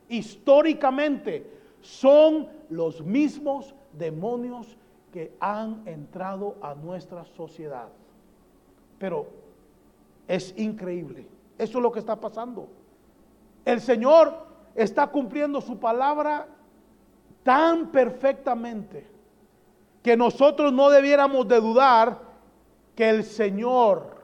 históricamente, 0.10 1.50
son 1.80 2.50
los 2.70 3.02
mismos 3.02 3.74
demonios 3.94 4.76
que 5.14 5.34
han 5.40 5.82
entrado 5.88 6.58
a 6.62 6.76
nuestra 6.76 7.24
sociedad. 7.24 7.88
Pero 9.00 9.28
es 10.28 10.54
increíble. 10.58 11.26
Eso 11.58 11.78
es 11.78 11.82
lo 11.82 11.94
que 11.94 12.00
está 12.00 12.20
pasando. 12.20 12.68
El 13.64 13.80
Señor 13.80 14.34
está 14.76 15.08
cumpliendo 15.08 15.62
su 15.62 15.80
palabra 15.80 16.50
tan 17.46 17.94
perfectamente 17.94 19.08
que 20.04 20.18
nosotros 20.18 20.74
no 20.74 20.90
debiéramos 20.90 21.48
de 21.48 21.62
dudar 21.62 22.20
que 22.94 23.10
el 23.10 23.24
Señor 23.24 24.18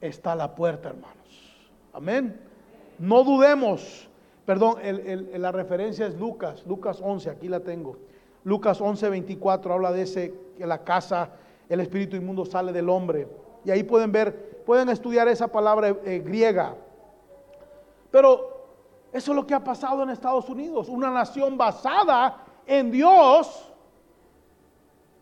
está 0.00 0.32
a 0.32 0.36
la 0.36 0.56
puerta, 0.56 0.88
hermano. 0.88 1.14
Amén. 1.92 2.40
No 2.98 3.22
dudemos 3.22 4.08
perdón, 4.48 4.76
la 5.34 5.52
referencia 5.52 6.06
es 6.06 6.18
Lucas, 6.18 6.64
Lucas 6.66 7.00
11, 7.02 7.28
aquí 7.28 7.48
la 7.48 7.60
tengo. 7.60 7.98
Lucas 8.44 8.80
11, 8.80 9.10
24 9.10 9.74
habla 9.74 9.92
de 9.92 10.00
ese, 10.00 10.32
que 10.56 10.66
la 10.66 10.84
casa, 10.84 11.32
el 11.68 11.80
espíritu 11.80 12.16
inmundo 12.16 12.46
sale 12.46 12.72
del 12.72 12.88
hombre. 12.88 13.28
Y 13.66 13.70
ahí 13.70 13.82
pueden 13.82 14.10
ver, 14.10 14.62
pueden 14.64 14.88
estudiar 14.88 15.28
esa 15.28 15.48
palabra 15.48 15.94
eh, 16.02 16.22
griega. 16.24 16.74
Pero 18.10 18.57
eso 19.18 19.32
es 19.32 19.36
lo 19.36 19.46
que 19.46 19.54
ha 19.54 19.62
pasado 19.62 20.02
en 20.02 20.10
Estados 20.10 20.48
Unidos, 20.48 20.88
una 20.88 21.10
nación 21.10 21.58
basada 21.58 22.44
en 22.66 22.90
Dios, 22.90 23.72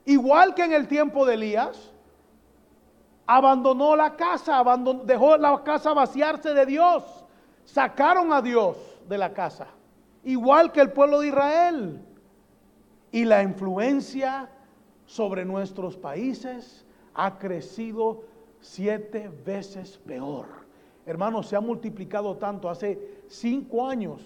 igual 0.05 0.55
que 0.55 0.65
en 0.65 0.73
el 0.73 0.87
tiempo 0.87 1.27
de 1.27 1.35
Elías, 1.35 1.93
abandonó 3.27 3.97
la 3.97 4.15
casa, 4.15 4.63
dejó 5.05 5.37
la 5.37 5.63
casa 5.65 5.93
vaciarse 5.95 6.55
de 6.55 6.67
Dios, 6.67 7.25
sacaron 7.65 8.33
a 8.33 8.41
Dios 8.41 8.77
de 9.09 9.19
la 9.19 9.33
casa, 9.33 9.67
igual 10.25 10.73
que 10.73 10.81
el 10.81 10.93
pueblo 10.93 11.21
de 11.21 11.29
Israel. 11.29 12.03
Y 13.13 13.25
la 13.25 13.43
influencia 13.43 14.51
sobre 15.07 15.45
nuestros 15.45 15.97
países 15.97 16.85
ha 17.15 17.39
crecido 17.39 18.25
siete 18.61 19.31
veces 19.45 19.97
peor. 19.99 20.67
Hermanos, 21.07 21.47
se 21.47 21.57
ha 21.57 21.61
multiplicado 21.61 22.37
tanto. 22.37 22.69
Hace 22.69 23.16
cinco 23.29 23.87
años, 23.87 24.21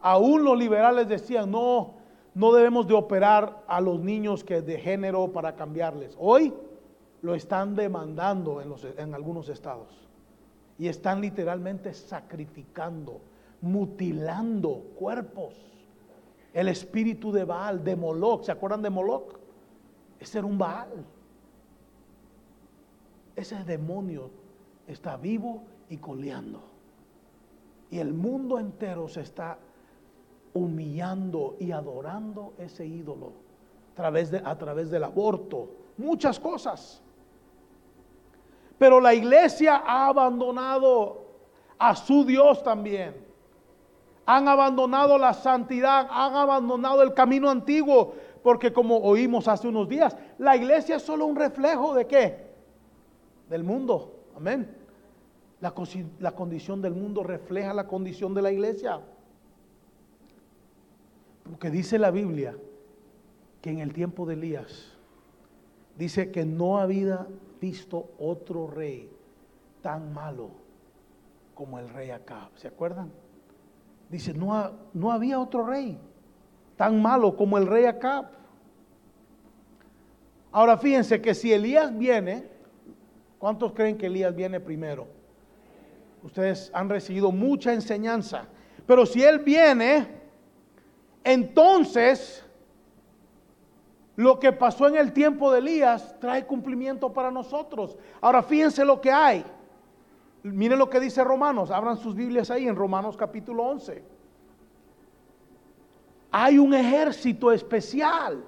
aún 0.00 0.44
los 0.44 0.58
liberales 0.58 1.08
decían, 1.08 1.50
no, 1.50 1.94
no 2.34 2.52
debemos 2.52 2.86
de 2.86 2.94
operar 2.94 3.62
a 3.66 3.80
los 3.80 4.00
niños 4.00 4.44
que 4.44 4.60
de 4.60 4.78
género 4.78 5.32
para 5.32 5.54
cambiarles. 5.54 6.16
Hoy 6.18 6.52
lo 7.22 7.34
están 7.34 7.74
demandando 7.74 8.60
en, 8.60 8.68
los, 8.68 8.84
en 8.84 9.14
algunos 9.14 9.48
estados. 9.48 9.88
Y 10.78 10.88
están 10.88 11.20
literalmente 11.20 11.94
sacrificando, 11.94 13.20
mutilando 13.60 14.82
cuerpos. 14.98 15.54
El 16.52 16.68
espíritu 16.68 17.32
de 17.32 17.44
Baal, 17.44 17.82
de 17.82 17.96
Moloch, 17.96 18.42
¿se 18.44 18.52
acuerdan 18.52 18.82
de 18.82 18.90
Moloch? 18.90 19.38
Ese 20.18 20.38
era 20.38 20.46
un 20.46 20.58
Baal. 20.58 21.04
Ese 23.36 23.62
demonio 23.64 24.30
está 24.86 25.16
vivo 25.16 25.62
y 25.88 25.96
coleando. 25.96 26.73
Y 27.94 28.00
el 28.00 28.12
mundo 28.12 28.58
entero 28.58 29.06
se 29.06 29.20
está 29.20 29.56
humillando 30.52 31.54
y 31.60 31.70
adorando 31.70 32.54
ese 32.58 32.84
ídolo 32.84 33.30
a 33.92 33.94
través, 33.94 34.32
de, 34.32 34.42
a 34.44 34.58
través 34.58 34.90
del 34.90 35.04
aborto, 35.04 35.68
muchas 35.96 36.40
cosas. 36.40 37.00
Pero 38.78 39.00
la 39.00 39.14
iglesia 39.14 39.80
ha 39.86 40.08
abandonado 40.08 41.24
a 41.78 41.94
su 41.94 42.24
Dios 42.24 42.64
también. 42.64 43.14
Han 44.26 44.48
abandonado 44.48 45.16
la 45.16 45.32
santidad, 45.32 46.08
han 46.10 46.34
abandonado 46.34 47.00
el 47.00 47.14
camino 47.14 47.48
antiguo, 47.48 48.14
porque 48.42 48.72
como 48.72 48.96
oímos 48.96 49.46
hace 49.46 49.68
unos 49.68 49.88
días, 49.88 50.16
la 50.38 50.56
iglesia 50.56 50.96
es 50.96 51.02
solo 51.02 51.26
un 51.26 51.36
reflejo 51.36 51.94
de 51.94 52.08
qué? 52.08 52.44
Del 53.48 53.62
mundo. 53.62 54.16
Amén. 54.36 54.83
La, 55.64 55.72
la 56.20 56.32
condición 56.32 56.82
del 56.82 56.92
mundo 56.92 57.22
refleja 57.22 57.72
la 57.72 57.86
condición 57.86 58.34
de 58.34 58.42
la 58.42 58.52
iglesia. 58.52 59.00
Porque 61.42 61.70
dice 61.70 61.98
la 61.98 62.10
Biblia 62.10 62.54
que 63.62 63.70
en 63.70 63.78
el 63.78 63.94
tiempo 63.94 64.26
de 64.26 64.34
Elías, 64.34 64.92
dice 65.96 66.30
que 66.30 66.44
no 66.44 66.76
había 66.76 67.26
visto 67.62 68.10
otro 68.18 68.66
rey 68.66 69.10
tan 69.80 70.12
malo 70.12 70.50
como 71.54 71.78
el 71.78 71.88
rey 71.88 72.10
Acab. 72.10 72.50
¿Se 72.56 72.68
acuerdan? 72.68 73.10
Dice, 74.10 74.34
no, 74.34 74.70
no 74.92 75.12
había 75.12 75.40
otro 75.40 75.64
rey 75.64 75.98
tan 76.76 77.00
malo 77.00 77.38
como 77.38 77.56
el 77.56 77.66
rey 77.66 77.86
Acab. 77.86 78.26
Ahora 80.52 80.76
fíjense 80.76 81.22
que 81.22 81.34
si 81.34 81.54
Elías 81.54 81.96
viene, 81.96 82.50
¿cuántos 83.38 83.72
creen 83.72 83.96
que 83.96 84.08
Elías 84.08 84.36
viene 84.36 84.60
primero? 84.60 85.23
Ustedes 86.24 86.70
han 86.74 86.88
recibido 86.88 87.30
mucha 87.30 87.74
enseñanza. 87.74 88.46
Pero 88.86 89.04
si 89.04 89.22
él 89.22 89.40
viene, 89.40 90.08
entonces 91.22 92.42
lo 94.16 94.40
que 94.40 94.50
pasó 94.50 94.88
en 94.88 94.96
el 94.96 95.12
tiempo 95.12 95.52
de 95.52 95.58
Elías 95.58 96.18
trae 96.20 96.46
cumplimiento 96.46 97.12
para 97.12 97.30
nosotros. 97.30 97.98
Ahora 98.22 98.42
fíjense 98.42 98.84
lo 98.86 99.02
que 99.02 99.12
hay. 99.12 99.44
Miren 100.42 100.78
lo 100.78 100.88
que 100.88 100.98
dice 100.98 101.22
Romanos. 101.22 101.70
Abran 101.70 101.98
sus 101.98 102.14
Biblias 102.14 102.50
ahí 102.50 102.66
en 102.66 102.76
Romanos 102.76 103.18
capítulo 103.18 103.62
11. 103.64 104.02
Hay 106.30 106.58
un 106.58 106.72
ejército 106.72 107.52
especial 107.52 108.42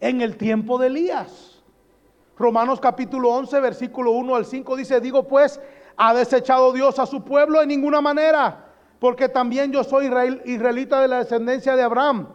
en 0.00 0.20
el 0.20 0.36
tiempo 0.36 0.78
de 0.78 0.88
Elías. 0.88 1.62
Romanos 2.38 2.80
capítulo 2.80 3.30
11, 3.30 3.60
versículo 3.60 4.10
1 4.12 4.34
al 4.34 4.44
5 4.44 4.76
dice, 4.76 5.00
digo 5.00 5.26
pues, 5.26 5.58
¿ha 5.96 6.14
desechado 6.14 6.72
Dios 6.72 6.98
a 6.98 7.06
su 7.06 7.22
pueblo? 7.22 7.62
En 7.62 7.68
ninguna 7.68 8.00
manera, 8.00 8.66
porque 8.98 9.28
también 9.28 9.72
yo 9.72 9.84
soy 9.84 10.10
israelita 10.44 11.00
de 11.00 11.08
la 11.08 11.18
descendencia 11.18 11.76
de 11.76 11.82
Abraham 11.82 12.28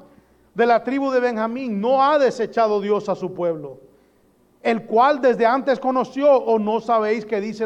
de 0.53 0.65
la 0.65 0.83
tribu 0.83 1.11
de 1.11 1.19
Benjamín, 1.19 1.79
no 1.79 2.03
ha 2.03 2.19
desechado 2.19 2.81
Dios 2.81 3.07
a 3.09 3.15
su 3.15 3.33
pueblo, 3.33 3.79
el 4.61 4.85
cual 4.85 5.21
desde 5.21 5.45
antes 5.45 5.79
conoció, 5.79 6.31
o 6.31 6.59
no 6.59 6.81
sabéis 6.81 7.25
que 7.25 7.39
dice, 7.39 7.65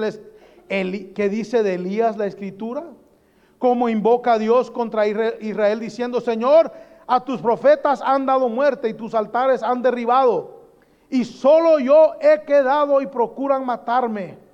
que 0.69 1.29
dice 1.29 1.63
de 1.63 1.75
Elías 1.75 2.17
la 2.17 2.27
escritura, 2.27 2.83
como 3.57 3.89
invoca 3.89 4.33
a 4.33 4.39
Dios 4.39 4.69
contra 4.69 5.07
Israel 5.07 5.79
diciendo, 5.79 6.21
Señor, 6.21 6.71
a 7.07 7.23
tus 7.23 7.41
profetas 7.41 8.01
han 8.01 8.25
dado 8.25 8.49
muerte 8.49 8.89
y 8.89 8.93
tus 8.93 9.15
altares 9.15 9.63
han 9.63 9.81
derribado, 9.81 10.61
y 11.09 11.25
solo 11.25 11.79
yo 11.79 12.13
he 12.21 12.43
quedado 12.43 13.01
y 13.01 13.07
procuran 13.07 13.65
matarme. 13.65 14.44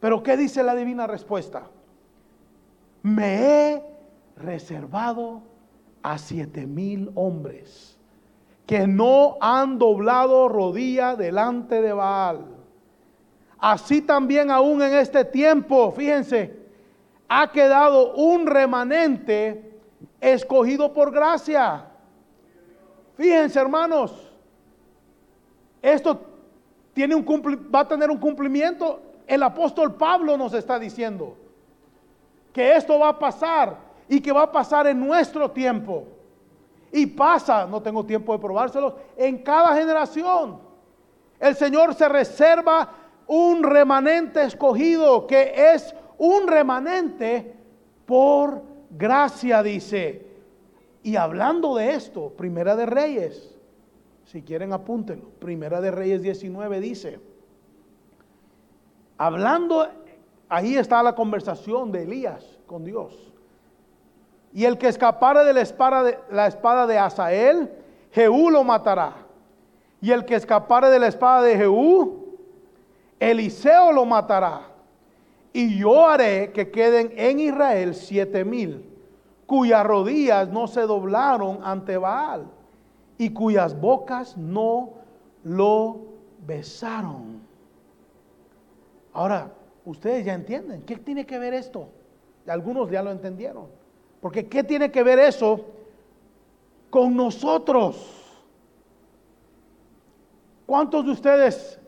Pero 0.00 0.22
¿qué 0.22 0.36
dice 0.36 0.62
la 0.62 0.74
divina 0.74 1.06
respuesta? 1.06 1.68
Me 3.02 3.72
he 3.72 3.82
reservado 4.36 5.42
a 6.02 6.18
siete 6.18 6.66
mil 6.66 7.10
hombres 7.14 7.96
que 8.66 8.86
no 8.86 9.36
han 9.40 9.78
doblado 9.78 10.48
rodilla 10.48 11.14
delante 11.14 11.80
de 11.80 11.92
Baal. 11.92 12.44
Así 13.58 14.02
también 14.02 14.50
aún 14.50 14.82
en 14.82 14.94
este 14.94 15.24
tiempo, 15.24 15.92
fíjense, 15.92 16.66
ha 17.28 17.50
quedado 17.50 18.14
un 18.14 18.46
remanente 18.46 19.78
escogido 20.20 20.92
por 20.92 21.12
gracia. 21.12 21.86
Fíjense, 23.16 23.58
hermanos, 23.58 24.30
esto 25.80 26.20
tiene 26.92 27.14
un 27.14 27.24
va 27.74 27.80
a 27.80 27.88
tener 27.88 28.10
un 28.10 28.18
cumplimiento. 28.18 29.00
El 29.26 29.42
apóstol 29.42 29.94
Pablo 29.94 30.36
nos 30.36 30.54
está 30.54 30.78
diciendo 30.78 31.36
que 32.52 32.76
esto 32.76 32.98
va 32.98 33.10
a 33.10 33.18
pasar 33.18 33.76
y 34.08 34.20
que 34.20 34.32
va 34.32 34.42
a 34.42 34.52
pasar 34.52 34.86
en 34.86 35.00
nuestro 35.00 35.50
tiempo. 35.50 36.04
Y 36.92 37.06
pasa, 37.06 37.66
no 37.66 37.82
tengo 37.82 38.04
tiempo 38.06 38.32
de 38.32 38.38
probárselos, 38.38 38.94
en 39.16 39.38
cada 39.38 39.76
generación. 39.76 40.60
El 41.40 41.54
Señor 41.56 41.94
se 41.94 42.08
reserva 42.08 42.92
un 43.26 43.62
remanente 43.62 44.42
escogido 44.44 45.26
que 45.26 45.52
es 45.74 45.94
un 46.18 46.46
remanente 46.46 47.54
por 48.06 48.62
gracia, 48.90 49.62
dice. 49.62 50.26
Y 51.02 51.16
hablando 51.16 51.74
de 51.76 51.94
esto, 51.94 52.30
Primera 52.30 52.76
de 52.76 52.86
Reyes, 52.86 53.54
si 54.24 54.42
quieren 54.42 54.72
apúntenlo, 54.72 55.28
Primera 55.38 55.80
de 55.80 55.90
Reyes 55.90 56.22
19 56.22 56.80
dice, 56.80 57.20
hablando, 59.18 59.88
ahí 60.48 60.76
está 60.76 61.02
la 61.02 61.14
conversación 61.14 61.92
de 61.92 62.02
Elías 62.02 62.58
con 62.66 62.84
Dios. 62.84 63.32
Y 64.52 64.64
el 64.64 64.78
que 64.78 64.88
escapare 64.88 65.44
de 65.44 65.52
la 65.52 65.60
espada 65.60 66.02
de, 66.02 66.18
la 66.30 66.46
espada 66.46 66.86
de 66.86 66.98
Asael, 66.98 67.70
Jehú 68.12 68.50
lo 68.50 68.64
matará. 68.64 69.12
Y 70.00 70.10
el 70.12 70.24
que 70.24 70.34
escapare 70.34 70.88
de 70.88 70.98
la 70.98 71.08
espada 71.08 71.42
de 71.42 71.56
Jehú, 71.56 72.38
Eliseo 73.20 73.92
lo 73.92 74.04
matará. 74.04 74.62
Y 75.52 75.78
yo 75.78 76.06
haré 76.06 76.52
que 76.52 76.70
queden 76.70 77.12
en 77.16 77.40
Israel 77.40 77.94
siete 77.94 78.44
mil, 78.44 78.84
cuyas 79.46 79.84
rodillas 79.84 80.48
no 80.48 80.66
se 80.66 80.82
doblaron 80.82 81.60
ante 81.62 81.96
Baal 81.96 82.46
y 83.18 83.30
cuyas 83.30 83.78
bocas 83.80 84.36
no 84.36 84.90
lo 85.44 85.98
besaron. 86.46 87.45
Ahora, 89.16 89.50
ustedes 89.86 90.26
ya 90.26 90.34
entienden, 90.34 90.82
¿qué 90.82 90.96
tiene 90.96 91.24
que 91.24 91.38
ver 91.38 91.54
esto? 91.54 91.88
Algunos 92.46 92.90
ya 92.90 93.02
lo 93.02 93.10
entendieron. 93.10 93.66
Porque 94.20 94.46
¿qué 94.46 94.62
tiene 94.62 94.90
que 94.90 95.02
ver 95.02 95.18
eso 95.18 95.64
con 96.90 97.16
nosotros? 97.16 97.96
¿Cuántos 100.66 101.06
de 101.06 101.12
ustedes 101.12 101.80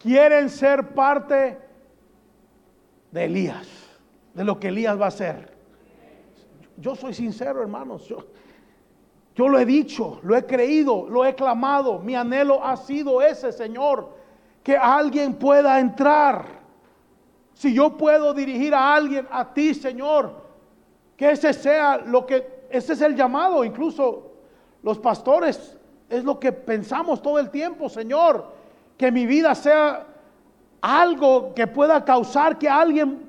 quieren 0.00 0.50
ser 0.50 0.88
parte 0.94 1.58
de 3.12 3.24
Elías? 3.24 3.68
De 4.34 4.42
lo 4.42 4.58
que 4.58 4.66
Elías 4.66 5.00
va 5.00 5.04
a 5.04 5.08
hacer. 5.08 5.56
yo 6.76 6.96
soy 6.96 7.14
sincero, 7.14 7.62
hermanos. 7.62 8.04
Yo, 8.08 8.18
yo 9.36 9.46
lo 9.46 9.60
he 9.60 9.64
dicho, 9.64 10.18
lo 10.24 10.34
he 10.36 10.44
creído, 10.44 11.08
lo 11.08 11.24
he 11.24 11.36
clamado. 11.36 12.00
Mi 12.00 12.16
anhelo 12.16 12.64
ha 12.64 12.76
sido 12.76 13.22
ese, 13.22 13.52
Señor, 13.52 14.17
que 14.68 14.76
alguien 14.76 15.32
pueda 15.32 15.80
entrar. 15.80 16.44
Si 17.54 17.72
yo 17.72 17.96
puedo 17.96 18.34
dirigir 18.34 18.74
a 18.74 18.94
alguien, 18.94 19.26
a 19.30 19.54
ti, 19.54 19.72
Señor, 19.72 20.42
que 21.16 21.30
ese 21.30 21.54
sea 21.54 21.96
lo 21.96 22.26
que, 22.26 22.66
ese 22.68 22.92
es 22.92 23.00
el 23.00 23.16
llamado. 23.16 23.64
Incluso 23.64 24.30
los 24.82 24.98
pastores 24.98 25.74
es 26.10 26.22
lo 26.22 26.38
que 26.38 26.52
pensamos 26.52 27.22
todo 27.22 27.38
el 27.38 27.48
tiempo, 27.48 27.88
Señor, 27.88 28.52
que 28.98 29.10
mi 29.10 29.24
vida 29.24 29.54
sea 29.54 30.04
algo 30.82 31.54
que 31.54 31.66
pueda 31.66 32.04
causar 32.04 32.58
que 32.58 32.68
alguien 32.68 33.22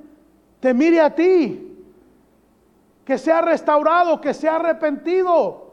te 0.59 0.73
mire 0.73 0.99
a 0.99 1.15
ti, 1.15 1.73
que 3.05 3.17
sea 3.17 3.39
restaurado, 3.39 4.19
que 4.19 4.33
sea 4.33 4.57
arrepentido. 4.57 5.68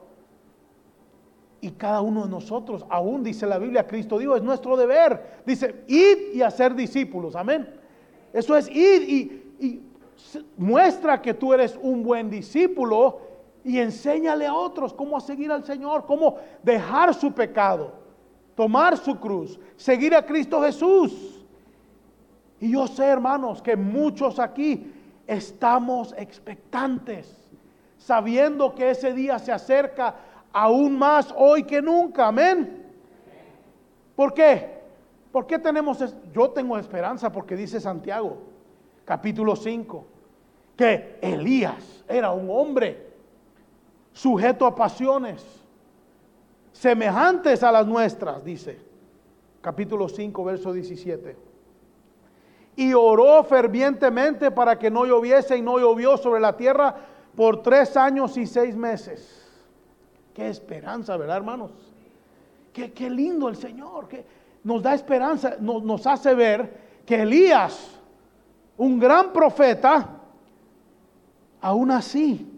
Y 1.60 1.70
cada 1.70 2.00
uno 2.00 2.24
de 2.24 2.30
nosotros, 2.30 2.84
aún 2.88 3.22
dice 3.22 3.46
la 3.46 3.58
Biblia, 3.58 3.86
Cristo 3.86 4.18
dijo, 4.18 4.36
es 4.36 4.42
nuestro 4.42 4.76
deber. 4.76 5.40
Dice, 5.46 5.84
id 5.88 6.34
y 6.34 6.42
hacer 6.42 6.74
discípulos. 6.74 7.34
Amén. 7.34 7.68
Eso 8.32 8.56
es 8.56 8.68
ir 8.68 9.02
y, 9.02 9.54
y 9.58 9.82
muestra 10.56 11.20
que 11.22 11.34
tú 11.34 11.54
eres 11.54 11.78
un 11.80 12.02
buen 12.02 12.28
discípulo 12.30 13.20
y 13.64 13.78
enséñale 13.78 14.46
a 14.46 14.54
otros 14.54 14.92
cómo 14.92 15.18
seguir 15.20 15.50
al 15.50 15.64
Señor, 15.64 16.06
cómo 16.06 16.36
dejar 16.62 17.14
su 17.14 17.32
pecado, 17.32 17.94
tomar 18.54 18.96
su 18.96 19.18
cruz, 19.18 19.58
seguir 19.76 20.14
a 20.14 20.24
Cristo 20.24 20.62
Jesús. 20.62 21.44
Y 22.60 22.70
yo 22.72 22.86
sé, 22.86 23.06
hermanos, 23.06 23.60
que 23.60 23.76
muchos 23.76 24.38
aquí 24.38 24.92
estamos 25.26 26.14
expectantes, 26.16 27.36
sabiendo 27.98 28.74
que 28.74 28.90
ese 28.90 29.12
día 29.12 29.38
se 29.38 29.52
acerca 29.52 30.14
aún 30.56 30.98
más 30.98 31.34
hoy 31.36 31.64
que 31.64 31.82
nunca. 31.82 32.28
Amén. 32.28 32.82
¿Por 34.16 34.32
qué? 34.32 34.74
¿Por 35.30 35.46
qué 35.46 35.58
tenemos, 35.58 36.02
yo 36.32 36.50
tengo 36.50 36.78
esperanza 36.78 37.30
porque 37.30 37.54
dice 37.54 37.78
Santiago, 37.78 38.38
capítulo 39.04 39.54
5, 39.54 40.06
que 40.74 41.18
Elías 41.20 42.02
era 42.08 42.30
un 42.30 42.48
hombre 42.50 43.06
sujeto 44.12 44.64
a 44.64 44.74
pasiones 44.74 45.44
semejantes 46.72 47.62
a 47.62 47.70
las 47.70 47.86
nuestras, 47.86 48.42
dice 48.42 48.78
capítulo 49.60 50.08
5, 50.08 50.42
verso 50.42 50.72
17. 50.72 51.36
Y 52.76 52.94
oró 52.94 53.44
fervientemente 53.44 54.50
para 54.50 54.78
que 54.78 54.90
no 54.90 55.04
lloviese 55.04 55.58
y 55.58 55.60
no 55.60 55.78
llovió 55.78 56.16
sobre 56.16 56.40
la 56.40 56.56
tierra 56.56 56.94
por 57.34 57.62
tres 57.62 57.94
años 57.96 58.38
y 58.38 58.46
seis 58.46 58.74
meses. 58.74 59.45
Qué 60.36 60.50
esperanza, 60.50 61.16
¿verdad, 61.16 61.38
hermanos? 61.38 61.70
Qué, 62.70 62.92
qué 62.92 63.08
lindo 63.08 63.48
el 63.48 63.56
Señor, 63.56 64.06
que 64.06 64.22
nos 64.64 64.82
da 64.82 64.92
esperanza, 64.92 65.56
nos, 65.58 65.82
nos 65.82 66.06
hace 66.06 66.34
ver 66.34 67.00
que 67.06 67.22
Elías, 67.22 67.98
un 68.76 68.98
gran 68.98 69.32
profeta, 69.32 70.10
aún 71.62 71.90
así 71.90 72.52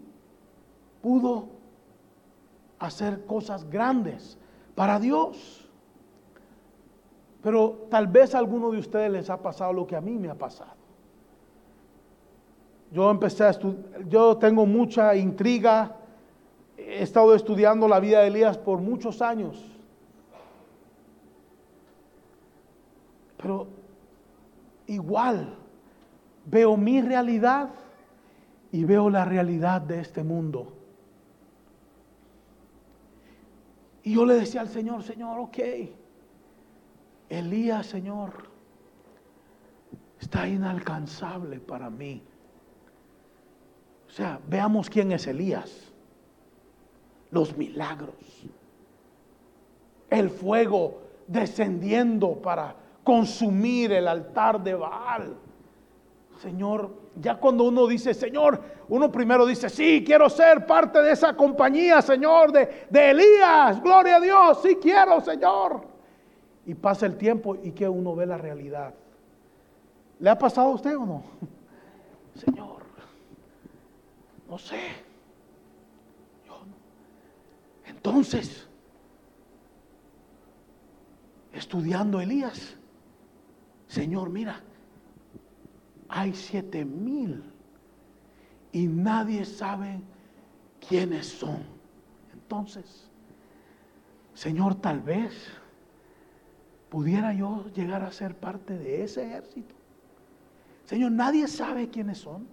pudo 1.01 1.47
hacer 2.79 3.25
cosas 3.25 3.63
grandes 3.69 4.37
para 4.75 4.99
Dios. 4.99 5.65
Pero 7.41 7.87
tal 7.89 8.07
vez 8.07 8.35
a 8.35 8.39
alguno 8.39 8.71
de 8.71 8.79
ustedes 8.79 9.09
les 9.09 9.29
ha 9.29 9.41
pasado 9.41 9.71
lo 9.71 9.87
que 9.87 9.95
a 9.95 10.01
mí 10.01 10.17
me 10.17 10.29
ha 10.29 10.35
pasado. 10.35 10.73
Yo 12.91 13.09
empecé 13.09 13.45
a 13.45 13.51
estudiar, 13.51 14.05
yo 14.09 14.35
tengo 14.35 14.65
mucha 14.65 15.15
intriga, 15.15 15.95
he 16.87 17.03
estado 17.03 17.35
estudiando 17.35 17.87
la 17.87 17.99
vida 17.99 18.21
de 18.21 18.27
Elías 18.27 18.57
por 18.57 18.79
muchos 18.79 19.21
años. 19.21 19.63
Pero 23.37 23.67
igual 24.87 25.55
veo 26.45 26.75
mi 26.75 27.01
realidad 27.01 27.69
y 28.71 28.83
veo 28.83 29.09
la 29.09 29.25
realidad 29.25 29.81
de 29.81 29.99
este 29.99 30.23
mundo. 30.23 30.73
Y 34.03 34.15
yo 34.15 34.25
le 34.25 34.35
decía 34.35 34.61
al 34.61 34.69
Señor, 34.69 35.03
Señor, 35.03 35.39
ok, 35.39 35.57
Elías, 37.29 37.85
Señor, 37.85 38.49
está 40.19 40.47
inalcanzable 40.47 41.59
para 41.59 41.89
mí. 41.89 42.23
O 44.07 44.11
sea, 44.11 44.39
veamos 44.47 44.89
quién 44.89 45.11
es 45.11 45.27
Elías. 45.27 45.88
Los 47.31 47.55
milagros. 47.57 48.15
El 50.09 50.29
fuego 50.29 51.01
descendiendo 51.27 52.33
para 52.41 52.75
consumir 53.03 53.91
el 53.91 54.07
altar 54.07 54.61
de 54.63 54.73
Baal. 54.73 55.35
Señor, 56.41 56.89
ya 57.19 57.35
cuando 57.35 57.65
uno 57.65 57.85
dice, 57.85 58.13
Señor, 58.13 58.61
uno 58.87 59.11
primero 59.11 59.45
dice, 59.45 59.69
sí, 59.69 60.03
quiero 60.05 60.29
ser 60.29 60.65
parte 60.65 61.01
de 61.01 61.11
esa 61.11 61.35
compañía, 61.35 62.01
Señor, 62.01 62.51
de, 62.51 62.87
de 62.89 63.11
Elías, 63.11 63.81
gloria 63.81 64.15
a 64.15 64.19
Dios, 64.19 64.61
sí 64.63 64.77
quiero, 64.81 65.21
Señor. 65.21 65.81
Y 66.65 66.73
pasa 66.75 67.05
el 67.05 67.17
tiempo 67.17 67.55
y 67.61 67.71
que 67.71 67.87
uno 67.89 68.15
ve 68.15 68.25
la 68.25 68.37
realidad. 68.37 68.93
¿Le 70.19 70.29
ha 70.29 70.37
pasado 70.37 70.69
a 70.69 70.73
usted 70.75 70.97
o 70.97 71.05
no? 71.05 71.23
Señor, 72.35 72.83
no 74.49 74.57
sé. 74.57 75.08
No. 77.89 77.95
Entonces, 77.95 78.67
estudiando 81.53 82.21
Elías, 82.21 82.75
Señor, 83.87 84.29
mira, 84.29 84.61
hay 86.07 86.33
siete 86.33 86.85
mil 86.85 87.43
y 88.71 88.87
nadie 88.87 89.45
sabe 89.45 89.99
quiénes 90.87 91.27
son. 91.27 91.63
Entonces, 92.33 93.09
Señor, 94.33 94.75
tal 94.75 95.01
vez 95.01 95.33
pudiera 96.89 97.33
yo 97.33 97.65
llegar 97.75 98.03
a 98.03 98.11
ser 98.11 98.35
parte 98.35 98.77
de 98.77 99.03
ese 99.03 99.25
ejército. 99.25 99.75
Señor, 100.85 101.11
nadie 101.11 101.47
sabe 101.47 101.89
quiénes 101.89 102.17
son. 102.19 102.47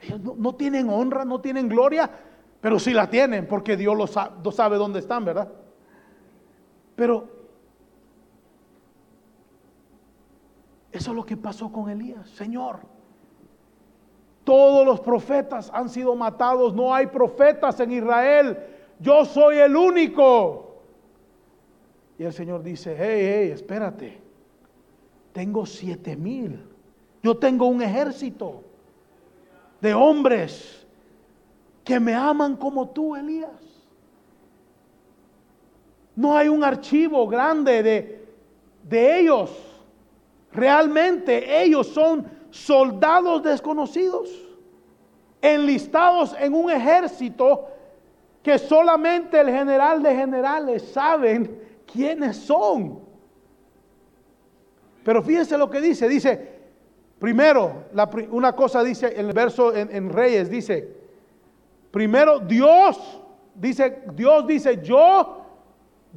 Ellos 0.00 0.20
no, 0.36 0.54
tienen 0.54 0.88
honra, 0.90 1.24
no 1.24 1.40
tienen 1.40 1.68
gloria, 1.68 2.10
pero 2.66 2.80
sí 2.80 2.92
la 2.92 3.08
tienen 3.08 3.46
porque 3.46 3.76
Dios 3.76 3.96
lo 3.96 4.08
sabe, 4.08 4.50
sabe 4.50 4.76
dónde 4.76 4.98
están, 4.98 5.24
¿verdad? 5.24 5.48
Pero 6.96 7.28
Eso 10.90 11.10
es 11.12 11.16
lo 11.16 11.24
que 11.24 11.36
pasó 11.36 11.70
con 11.70 11.88
Elías. 11.88 12.28
Señor, 12.30 12.80
todos 14.42 14.84
los 14.84 14.98
profetas 14.98 15.70
han 15.72 15.88
sido 15.88 16.16
matados. 16.16 16.74
No 16.74 16.92
hay 16.92 17.06
profetas 17.06 17.78
en 17.78 17.92
Israel. 17.92 18.58
Yo 18.98 19.24
soy 19.24 19.58
el 19.58 19.76
único. 19.76 20.82
Y 22.18 22.24
el 22.24 22.32
Señor 22.32 22.64
dice, 22.64 22.96
hey, 22.98 23.44
hey, 23.44 23.50
espérate. 23.52 24.20
Tengo 25.32 25.66
siete 25.66 26.16
mil. 26.16 26.66
Yo 27.22 27.36
tengo 27.36 27.66
un 27.66 27.80
ejército 27.80 28.64
de 29.80 29.94
hombres 29.94 30.85
que 31.86 31.98
me 31.98 32.14
aman 32.14 32.56
como 32.56 32.90
tú, 32.90 33.16
Elías. 33.16 33.50
No 36.14 36.36
hay 36.36 36.48
un 36.48 36.62
archivo 36.62 37.26
grande 37.26 37.82
de, 37.82 38.28
de 38.82 39.20
ellos 39.20 39.50
Realmente 40.56 41.62
ellos 41.62 41.86
son 41.88 42.26
soldados 42.50 43.42
desconocidos, 43.42 44.30
enlistados 45.42 46.34
en 46.40 46.54
un 46.54 46.70
ejército 46.70 47.66
que 48.42 48.58
solamente 48.58 49.38
el 49.38 49.50
general 49.50 50.02
de 50.02 50.16
generales 50.16 50.82
saben 50.82 51.60
quiénes 51.92 52.38
son. 52.38 53.00
Pero 55.04 55.22
fíjense 55.22 55.58
lo 55.58 55.68
que 55.68 55.82
dice, 55.82 56.08
dice, 56.08 56.54
primero, 57.18 57.84
una 58.30 58.54
cosa 58.54 58.82
dice 58.82 59.12
el 59.14 59.34
verso 59.34 59.74
en, 59.74 59.94
en 59.94 60.08
Reyes, 60.08 60.48
dice, 60.48 60.88
primero 61.96 62.40
Dios, 62.40 63.22
dice, 63.54 64.02
Dios 64.12 64.46
dice, 64.46 64.80
yo, 64.82 65.46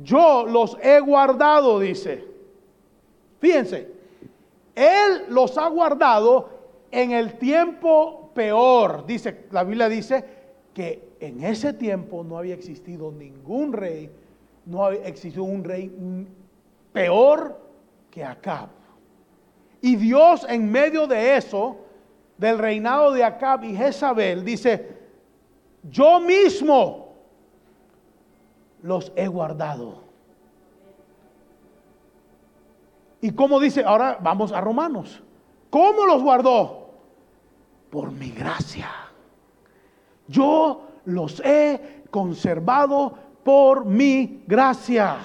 yo 0.03 0.45
los 0.45 0.77
he 0.83 0.99
guardado, 0.99 1.79
dice. 1.79 2.21
Fíjense, 3.39 3.87
él 4.75 5.23
los 5.29 5.57
ha 5.57 5.69
guardado 5.69 6.49
en 6.91 7.13
el 7.13 7.37
tiempo 7.37 8.29
peor. 8.35 9.05
Dice, 9.05 9.45
la 9.51 9.63
Biblia 9.63 9.87
dice 9.87 10.25
que 10.73 11.13
en 11.21 11.45
ese 11.45 11.71
tiempo 11.71 12.25
no 12.25 12.37
había 12.37 12.55
existido 12.55 13.09
ningún 13.13 13.71
rey, 13.71 14.11
no 14.65 14.83
había 14.83 15.07
existido 15.07 15.45
un 15.45 15.63
rey 15.63 15.89
peor 16.91 17.57
que 18.11 18.25
Acab. 18.25 18.67
Y 19.79 19.95
Dios 19.95 20.45
en 20.49 20.69
medio 20.69 21.07
de 21.07 21.37
eso, 21.37 21.77
del 22.37 22.57
reinado 22.57 23.13
de 23.13 23.23
Acab 23.23 23.63
y 23.63 23.73
Jezabel, 23.77 24.43
dice, 24.43 24.98
yo 25.83 26.19
mismo 26.19 27.13
los 28.81 29.11
he 29.15 29.27
guardado. 29.27 30.03
Y 33.21 33.31
como 33.31 33.59
dice, 33.59 33.83
ahora 33.83 34.17
vamos 34.21 34.51
a 34.51 34.61
Romanos. 34.61 35.21
¿Cómo 35.69 36.05
los 36.05 36.23
guardó? 36.23 36.89
Por 37.89 38.11
mi 38.11 38.31
gracia. 38.31 38.89
Yo 40.27 40.81
los 41.05 41.41
he 41.43 42.03
conservado 42.11 43.13
por 43.43 43.85
mi 43.85 44.43
gracia. 44.47 45.17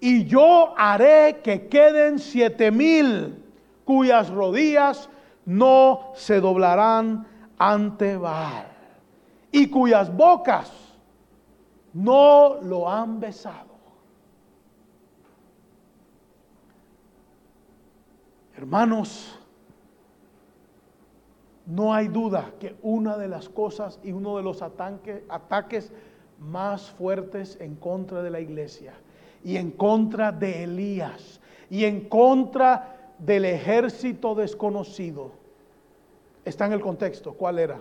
Y 0.00 0.24
yo 0.24 0.74
haré 0.76 1.40
que 1.44 1.68
queden 1.68 2.18
siete 2.18 2.70
mil 2.72 3.44
cuyas 3.84 4.30
rodillas 4.30 5.08
no 5.44 6.12
se 6.14 6.40
doblarán 6.40 7.26
ante 7.62 8.16
Baal 8.16 8.66
y 9.52 9.68
cuyas 9.70 10.12
bocas 10.14 10.72
no 11.92 12.60
lo 12.60 12.90
han 12.90 13.20
besado. 13.20 13.70
Hermanos, 18.56 19.38
no 21.64 21.94
hay 21.94 22.08
duda 22.08 22.52
que 22.58 22.74
una 22.82 23.16
de 23.16 23.28
las 23.28 23.48
cosas 23.48 24.00
y 24.02 24.10
uno 24.10 24.36
de 24.36 24.42
los 24.42 24.60
ataques 24.60 25.92
más 26.40 26.90
fuertes 26.90 27.56
en 27.60 27.76
contra 27.76 28.24
de 28.24 28.30
la 28.30 28.40
iglesia 28.40 28.94
y 29.44 29.56
en 29.56 29.70
contra 29.70 30.32
de 30.32 30.64
Elías 30.64 31.40
y 31.70 31.84
en 31.84 32.08
contra 32.08 33.14
del 33.20 33.44
ejército 33.44 34.34
desconocido 34.34 35.41
está 36.44 36.66
en 36.66 36.72
el 36.72 36.80
contexto. 36.80 37.34
¿Cuál 37.34 37.58
era? 37.58 37.80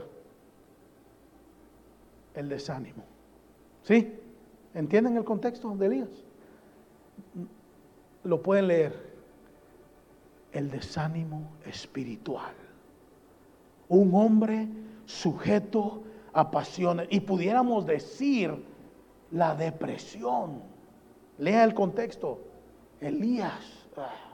El 2.34 2.50
desánimo. 2.50 3.04
¿Sí? 3.84 4.18
¿Entienden 4.74 5.18
el 5.18 5.24
contexto 5.24 5.76
de 5.76 5.86
Elías? 5.86 6.10
Lo 8.24 8.42
pueden 8.42 8.68
leer. 8.68 9.12
El 10.52 10.70
desánimo 10.70 11.50
espiritual 11.66 12.54
un 13.92 14.16
hombre 14.16 14.70
sujeto 15.06 16.02
a 16.32 16.50
pasiones. 16.50 17.08
Y 17.10 17.20
pudiéramos 17.20 17.86
decir 17.86 18.64
la 19.32 19.54
depresión. 19.54 20.62
Lea 21.38 21.66
el 21.66 21.74
contexto. 21.74 22.40
Elías, 23.02 23.90
ah, 23.98 24.31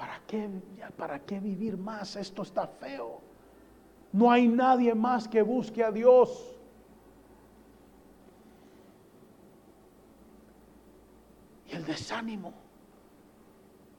¿para 0.00 0.18
qué, 0.26 0.48
¿para 0.96 1.18
qué 1.18 1.38
vivir 1.38 1.76
más? 1.76 2.16
Esto 2.16 2.40
está 2.40 2.66
feo. 2.66 3.20
No 4.12 4.30
hay 4.30 4.48
nadie 4.48 4.94
más 4.94 5.28
que 5.28 5.42
busque 5.42 5.84
a 5.84 5.92
Dios. 5.92 6.56
Y 11.68 11.76
el 11.76 11.84
desánimo. 11.84 12.54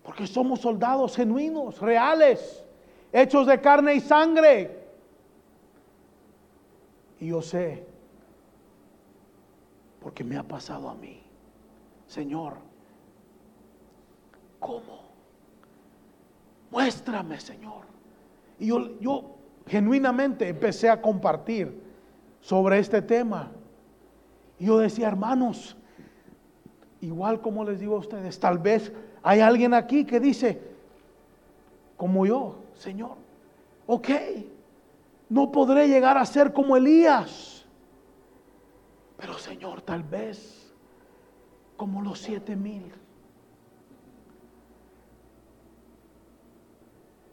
Porque 0.02 0.26
somos 0.26 0.62
soldados 0.62 1.16
genuinos, 1.16 1.80
reales 1.80 2.66
hechos 3.14 3.46
de 3.46 3.62
carne 3.62 3.94
y 3.94 4.00
sangre. 4.00 4.84
Y 7.20 7.28
yo 7.28 7.44
sé, 7.44 7.86
porque 10.02 10.24
me 10.24 10.36
ha 10.36 10.42
pasado 10.42 10.90
a 10.90 10.96
mí, 10.96 11.22
Señor, 12.08 12.56
¿cómo? 14.60 15.11
Muéstrame, 16.72 17.40
Señor. 17.40 17.84
Y 18.58 18.68
yo, 18.68 19.00
yo 19.00 19.36
genuinamente 19.68 20.48
empecé 20.48 20.90
a 20.90 21.02
compartir 21.02 21.82
sobre 22.40 22.80
este 22.80 23.02
tema. 23.02 23.52
Y 24.58 24.66
yo 24.66 24.78
decía, 24.78 25.08
hermanos, 25.08 25.76
igual 27.02 27.42
como 27.42 27.64
les 27.64 27.80
digo 27.80 27.96
a 27.96 28.00
ustedes, 28.00 28.40
tal 28.40 28.58
vez 28.58 28.92
hay 29.22 29.42
alguien 29.42 29.74
aquí 29.74 30.06
que 30.06 30.20
dice, 30.20 30.62
como 31.98 32.26
yo, 32.26 32.56
Señor, 32.74 33.16
ok, 33.86 34.10
no 35.30 35.52
podré 35.52 35.88
llegar 35.88 36.18
a 36.18 36.26
ser 36.26 36.54
como 36.54 36.78
Elías, 36.78 37.66
pero 39.18 39.38
Señor, 39.38 39.82
tal 39.82 40.04
vez 40.04 40.74
como 41.78 42.02
los 42.02 42.20
siete 42.20 42.56
mil. 42.56 42.92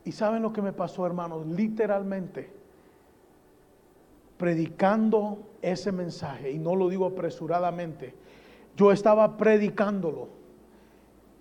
Y 0.09 0.13
saben 0.13 0.41
lo 0.41 0.55
que 0.55 0.63
me 0.63 0.73
pasó, 0.73 1.05
hermanos, 1.05 1.47
literalmente, 1.47 2.51
predicando 4.39 5.51
ese 5.61 5.93
mensaje, 5.93 6.51
y 6.51 6.59
no 6.59 6.75
lo 6.77 6.89
digo 6.89 7.05
apresuradamente, 7.05 8.15
yo 8.75 8.91
estaba 8.91 9.37
predicándolo 9.37 10.31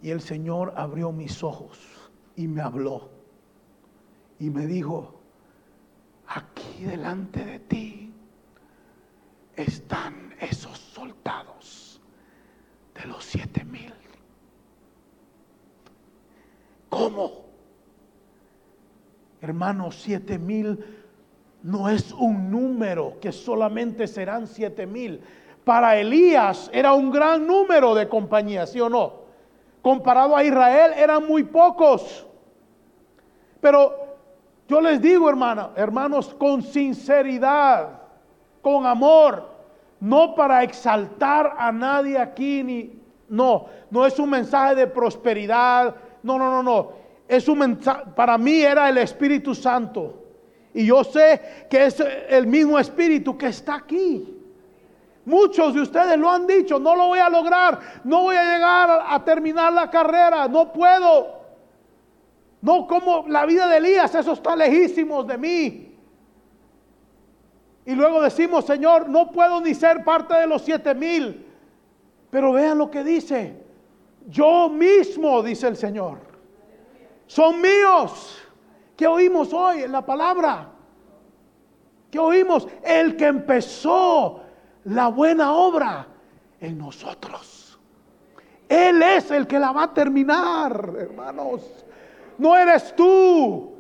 y 0.02 0.10
el 0.10 0.20
Señor 0.20 0.74
abrió 0.76 1.14
mis 1.14 1.42
ojos 1.44 1.80
y 2.36 2.50
me 2.50 2.62
habló 2.62 3.10
y 4.38 4.50
me 4.50 4.68
dijo, 4.68 5.14
aquí 6.28 6.84
delante 6.84 7.46
de 7.46 7.60
ti 7.60 8.14
están 9.56 10.36
esos 10.42 10.78
soldados 10.78 12.02
de 12.96 13.08
los 13.08 13.24
siete 13.24 13.64
mil. 13.64 13.94
¿Cómo? 16.90 17.47
Hermanos, 19.42 20.02
siete 20.02 20.40
mil 20.40 20.84
no 21.64 21.90
es 21.90 22.12
un 22.14 22.50
número 22.50 23.16
que 23.20 23.32
solamente 23.32 24.08
serán 24.08 24.48
siete 24.48 24.86
mil. 24.86 25.22
Para 25.64 25.98
Elías 25.98 26.70
era 26.74 26.94
un 26.94 27.12
gran 27.12 27.46
número 27.46 27.94
de 27.94 28.08
compañías, 28.08 28.72
¿sí 28.72 28.80
o 28.80 28.90
no? 28.90 29.14
Comparado 29.82 30.36
a 30.36 30.44
Israel 30.44 30.94
eran 30.96 31.28
muy 31.28 31.44
pocos. 31.44 32.26
Pero 33.60 33.94
yo 34.68 34.82
les 34.82 35.02
digo, 35.02 35.30
hermana, 35.30 35.72
hermanos, 35.76 36.34
con 36.34 36.62
sinceridad, 36.62 38.02
con 38.62 38.86
amor, 38.86 39.50
no 40.00 40.36
para 40.36 40.64
exaltar 40.64 41.54
a 41.58 41.72
nadie 41.72 42.18
aquí 42.18 42.64
ni 42.64 42.98
no, 43.30 43.66
no 43.90 44.06
es 44.06 44.20
un 44.20 44.30
mensaje 44.30 44.76
de 44.76 44.88
prosperidad. 44.88 45.96
No, 46.24 46.38
no, 46.38 46.50
no, 46.50 46.64
no. 46.64 46.92
Es 47.28 47.48
un 47.48 47.60
mensaje, 47.60 48.04
para 48.16 48.38
mí 48.38 48.62
era 48.62 48.90
el 48.90 48.98
Espíritu 48.98 49.54
Santo. 49.54 50.24
Y 50.74 50.86
yo 50.86 51.04
sé 51.04 51.68
que 51.70 51.86
es 51.86 52.00
el 52.30 52.48
mismo 52.48 52.78
Espíritu 52.78 53.38
que 53.38 53.48
está 53.48 53.76
aquí. 53.76 54.34
Muchos 55.26 55.74
de 55.74 55.82
ustedes 55.82 56.18
lo 56.18 56.30
han 56.30 56.48
dicho, 56.48 56.80
no 56.80 56.96
lo 56.96 57.08
voy 57.08 57.20
a 57.20 57.30
lograr, 57.30 57.80
no 58.06 58.22
voy 58.22 58.38
a 58.38 58.44
llegar 58.44 59.04
a 59.10 59.24
terminar 59.26 59.74
la 59.74 59.90
carrera, 59.90 60.48
no 60.48 60.72
puedo. 60.72 61.36
No 62.62 62.88
como 62.88 63.26
la 63.28 63.46
vida 63.46 63.68
de 63.68 63.78
Elías, 63.78 64.14
eso 64.16 64.34
está 64.34 64.56
lejísimos 64.56 65.28
de 65.28 65.38
mí. 65.38 65.98
Y 67.86 67.96
luego 67.96 68.22
decimos, 68.22 68.66
Señor, 68.66 69.10
no 69.10 69.32
puedo 69.32 69.62
ni 69.62 69.74
ser 69.74 70.04
parte 70.04 70.34
de 70.34 70.48
los 70.48 70.62
siete 70.62 70.94
mil. 70.94 71.46
Pero 72.30 72.52
vean 72.52 72.78
lo 72.78 72.92
que 72.92 73.04
dice. 73.04 73.56
Yo 74.28 74.70
mismo, 74.70 75.42
dice 75.42 75.68
el 75.68 75.78
Señor. 75.78 76.27
Son 77.28 77.62
míos. 77.62 78.42
¿Qué 78.96 79.06
oímos 79.06 79.54
hoy 79.54 79.84
en 79.84 79.92
la 79.92 80.04
palabra? 80.04 80.70
¿Qué 82.10 82.18
oímos? 82.18 82.68
El 82.84 83.16
que 83.16 83.26
empezó 83.26 84.42
la 84.86 85.10
buena 85.10 85.54
obra 85.54 86.08
en 86.60 86.78
nosotros. 86.78 87.78
Él 88.68 89.02
es 89.04 89.30
el 89.30 89.46
que 89.46 89.60
la 89.60 89.72
va 89.72 89.84
a 89.84 89.94
terminar, 89.94 90.94
hermanos. 90.98 91.62
No 92.38 92.56
eres 92.56 92.96
tú. 92.96 93.74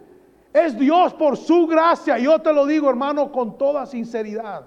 Es 0.54 0.78
Dios 0.78 1.14
por 1.14 1.38
su 1.38 1.68
gracia. 1.68 2.18
Yo 2.18 2.40
te 2.40 2.54
lo 2.54 2.66
digo, 2.66 2.90
hermano, 2.90 3.32
con 3.32 3.58
toda 3.58 3.86
sinceridad. 3.86 4.66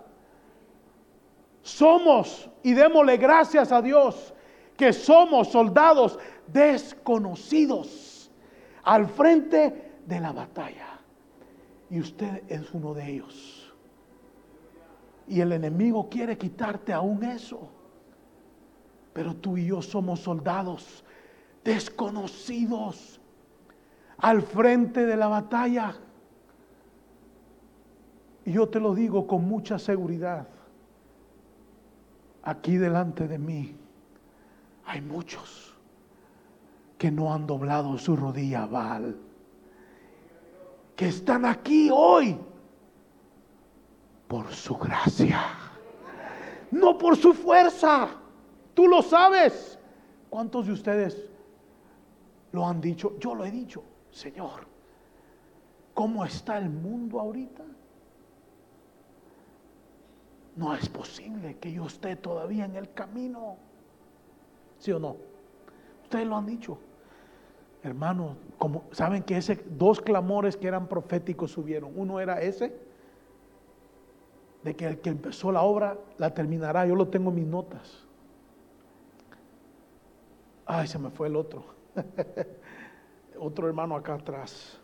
Somos, 1.62 2.48
y 2.62 2.72
démosle 2.72 3.18
gracias 3.18 3.70
a 3.72 3.82
Dios, 3.82 4.32
que 4.76 4.92
somos 4.92 5.48
soldados 5.48 6.18
desconocidos 6.46 8.09
al 8.84 9.06
frente 9.08 10.00
de 10.06 10.20
la 10.20 10.32
batalla. 10.32 10.98
Y 11.90 12.00
usted 12.00 12.42
es 12.48 12.72
uno 12.72 12.94
de 12.94 13.10
ellos. 13.10 13.72
Y 15.26 15.40
el 15.40 15.52
enemigo 15.52 16.08
quiere 16.08 16.36
quitarte 16.38 16.92
aún 16.92 17.22
eso. 17.24 17.68
Pero 19.12 19.34
tú 19.34 19.56
y 19.56 19.66
yo 19.66 19.82
somos 19.82 20.20
soldados 20.20 21.04
desconocidos 21.64 23.20
al 24.18 24.42
frente 24.42 25.06
de 25.06 25.16
la 25.16 25.28
batalla. 25.28 25.96
Y 28.44 28.52
yo 28.52 28.68
te 28.68 28.80
lo 28.80 28.94
digo 28.94 29.26
con 29.26 29.46
mucha 29.46 29.78
seguridad. 29.78 30.48
Aquí 32.42 32.76
delante 32.76 33.28
de 33.28 33.38
mí 33.38 33.76
hay 34.86 35.00
muchos 35.00 35.69
que 37.00 37.10
no 37.10 37.32
han 37.32 37.46
doblado 37.46 37.96
su 37.96 38.14
rodilla 38.14 38.64
a 38.64 38.66
Baal. 38.66 39.16
Que 40.94 41.08
están 41.08 41.46
aquí 41.46 41.88
hoy 41.90 42.38
por 44.28 44.52
su 44.52 44.76
gracia, 44.76 45.40
no 46.70 46.98
por 46.98 47.16
su 47.16 47.32
fuerza. 47.32 48.10
Tú 48.74 48.86
lo 48.86 49.00
sabes. 49.00 49.78
¿Cuántos 50.28 50.66
de 50.66 50.72
ustedes 50.74 51.26
lo 52.52 52.66
han 52.66 52.82
dicho? 52.82 53.18
Yo 53.18 53.34
lo 53.34 53.46
he 53.46 53.50
dicho, 53.50 53.82
Señor. 54.10 54.66
¿Cómo 55.94 56.22
está 56.26 56.58
el 56.58 56.68
mundo 56.68 57.18
ahorita? 57.18 57.64
No 60.56 60.74
es 60.74 60.86
posible 60.90 61.56
que 61.56 61.72
yo 61.72 61.86
esté 61.86 62.16
todavía 62.16 62.66
en 62.66 62.76
el 62.76 62.92
camino. 62.92 63.56
¿Sí 64.78 64.92
o 64.92 64.98
no? 64.98 65.16
Ustedes 66.02 66.26
lo 66.26 66.36
han 66.36 66.44
dicho. 66.44 66.78
Hermanos, 67.82 68.36
como 68.58 68.84
saben 68.92 69.22
que 69.22 69.36
ese 69.36 69.64
dos 69.70 70.00
clamores 70.00 70.56
que 70.56 70.68
eran 70.68 70.86
proféticos 70.86 71.52
subieron. 71.52 71.92
Uno 71.96 72.20
era 72.20 72.40
ese 72.42 72.76
de 74.62 74.76
que 74.76 74.86
el 74.86 75.00
que 75.00 75.10
empezó 75.10 75.50
la 75.50 75.62
obra 75.62 75.98
la 76.18 76.34
terminará. 76.34 76.86
Yo 76.86 76.94
lo 76.94 77.08
tengo 77.08 77.30
en 77.30 77.36
mis 77.36 77.46
notas. 77.46 78.04
Ay, 80.66 80.86
se 80.86 80.98
me 80.98 81.10
fue 81.10 81.28
el 81.28 81.36
otro. 81.36 81.64
otro 83.38 83.66
hermano 83.66 83.96
acá 83.96 84.14
atrás. 84.14 84.78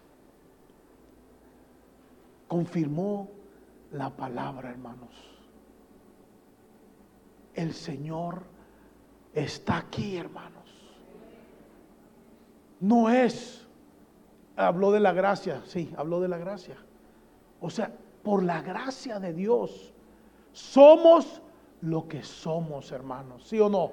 Confirmó 2.48 3.28
la 3.92 4.10
palabra, 4.10 4.70
hermanos. 4.70 5.10
El 7.54 7.72
Señor 7.74 8.42
está 9.34 9.78
aquí, 9.78 10.16
hermanos. 10.16 10.65
No 12.80 13.10
es, 13.10 13.66
habló 14.56 14.92
de 14.92 15.00
la 15.00 15.12
gracia, 15.12 15.62
sí, 15.66 15.92
habló 15.96 16.20
de 16.20 16.28
la 16.28 16.38
gracia. 16.38 16.76
O 17.60 17.70
sea, 17.70 17.92
por 18.22 18.42
la 18.42 18.60
gracia 18.60 19.18
de 19.20 19.32
Dios, 19.32 19.92
somos 20.52 21.40
lo 21.82 22.08
que 22.08 22.22
somos, 22.22 22.92
hermanos, 22.92 23.46
¿sí 23.46 23.60
o 23.60 23.68
no? 23.68 23.92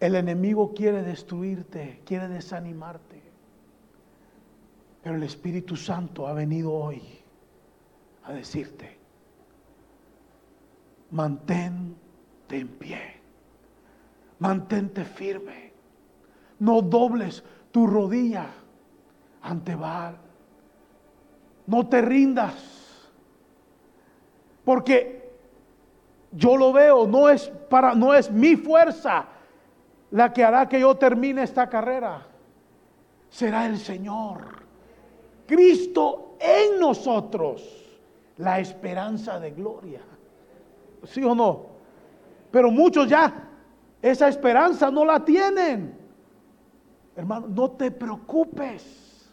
El 0.00 0.16
enemigo 0.16 0.72
quiere 0.74 1.02
destruirte, 1.02 2.00
quiere 2.04 2.28
desanimarte. 2.28 3.22
Pero 5.02 5.16
el 5.16 5.22
Espíritu 5.24 5.76
Santo 5.76 6.26
ha 6.26 6.32
venido 6.32 6.72
hoy 6.72 7.02
a 8.24 8.32
decirte, 8.32 8.98
mantente 11.10 12.56
en 12.56 12.68
pie, 12.68 13.00
mantente 14.38 15.04
firme, 15.04 15.71
no 16.62 16.80
dobles 16.80 17.42
tu 17.72 17.88
rodilla 17.88 18.46
ante 19.42 19.74
Baal. 19.74 20.16
No 21.66 21.88
te 21.88 22.00
rindas. 22.00 22.54
Porque 24.64 25.28
yo 26.30 26.56
lo 26.56 26.72
veo, 26.72 27.06
no 27.08 27.28
es 27.28 27.48
para 27.68 27.96
no 27.96 28.14
es 28.14 28.30
mi 28.30 28.54
fuerza 28.54 29.26
la 30.12 30.32
que 30.32 30.44
hará 30.44 30.68
que 30.68 30.78
yo 30.78 30.94
termine 30.96 31.42
esta 31.42 31.68
carrera. 31.68 32.28
Será 33.28 33.66
el 33.66 33.78
Señor. 33.78 34.62
Cristo 35.48 36.36
en 36.38 36.78
nosotros, 36.78 37.60
la 38.36 38.60
esperanza 38.60 39.40
de 39.40 39.50
gloria. 39.50 40.02
¿Sí 41.04 41.24
o 41.24 41.34
no? 41.34 41.66
Pero 42.52 42.70
muchos 42.70 43.08
ya 43.08 43.48
esa 44.00 44.28
esperanza 44.28 44.92
no 44.92 45.04
la 45.04 45.24
tienen. 45.24 46.01
Hermano, 47.16 47.48
no 47.48 47.70
te 47.72 47.90
preocupes. 47.90 49.30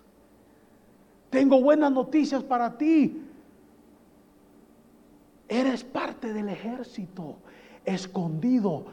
Tengo 1.30 1.62
buenas 1.62 1.92
noticias 1.92 2.44
para 2.44 2.78
ti. 2.78 3.22
Eres 5.48 5.84
parte 5.84 6.34
del 6.34 6.50
ejército 6.50 7.38
escondido 7.86 8.86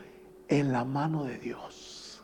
en 0.48 0.72
la 0.72 0.84
mano 0.84 1.24
de 1.24 1.38
Dios. 1.38 2.22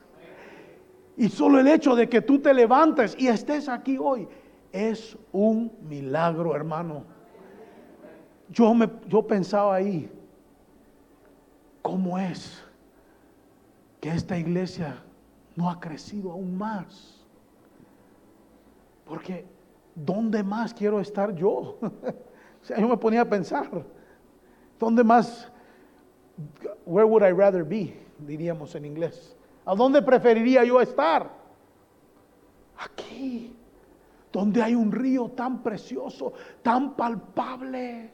Y 1.16 1.29
solo 1.29 1.61
el 1.61 1.68
hecho 1.68 1.94
de 1.94 2.09
que 2.09 2.22
tú 2.22 2.38
te 2.38 2.55
levantes 2.55 3.14
y 3.18 3.29
estés 3.29 3.68
aquí 3.68 3.98
hoy 3.98 4.27
es 4.70 5.16
un 5.33 5.70
milagro, 5.83 6.55
hermano. 6.57 7.05
Yo, 8.48 8.72
me, 8.75 8.88
yo 9.09 9.27
pensaba 9.27 9.75
ahí, 9.75 10.11
¿cómo 11.83 12.18
es 12.18 12.62
que 14.01 14.11
esta 14.11 14.38
iglesia 14.38 15.03
no 15.57 15.71
ha 15.71 15.79
crecido 15.81 16.33
aún 16.33 16.57
más. 16.57 17.21
Porque, 19.05 19.45
¿dónde 19.95 20.43
más 20.43 20.73
quiero 20.73 21.01
estar 21.01 21.35
yo? 21.35 21.79
o 21.83 22.65
sea, 22.65 22.79
yo 22.79 22.88
me 22.88 22.97
ponía 22.97 23.23
a 23.23 23.29
pensar, 23.29 23.69
¿dónde 24.79 25.05
más? 25.05 25.51
Where 26.87 27.07
would 27.07 27.23
I 27.23 27.33
rather 27.33 27.65
be? 27.65 27.95
Diríamos 28.19 28.75
en 28.75 28.85
inglés. 28.85 29.37
¿A 29.65 29.75
dónde 29.75 30.03
preferiría 30.03 30.65
yo 30.65 30.81
estar? 30.81 31.31
Aquí, 32.79 33.55
donde 34.33 34.62
hay 34.62 34.75
un 34.75 34.91
río 34.91 35.29
tan 35.31 35.62
precioso, 35.62 36.33
tan 36.62 36.95
palpable. 36.95 38.11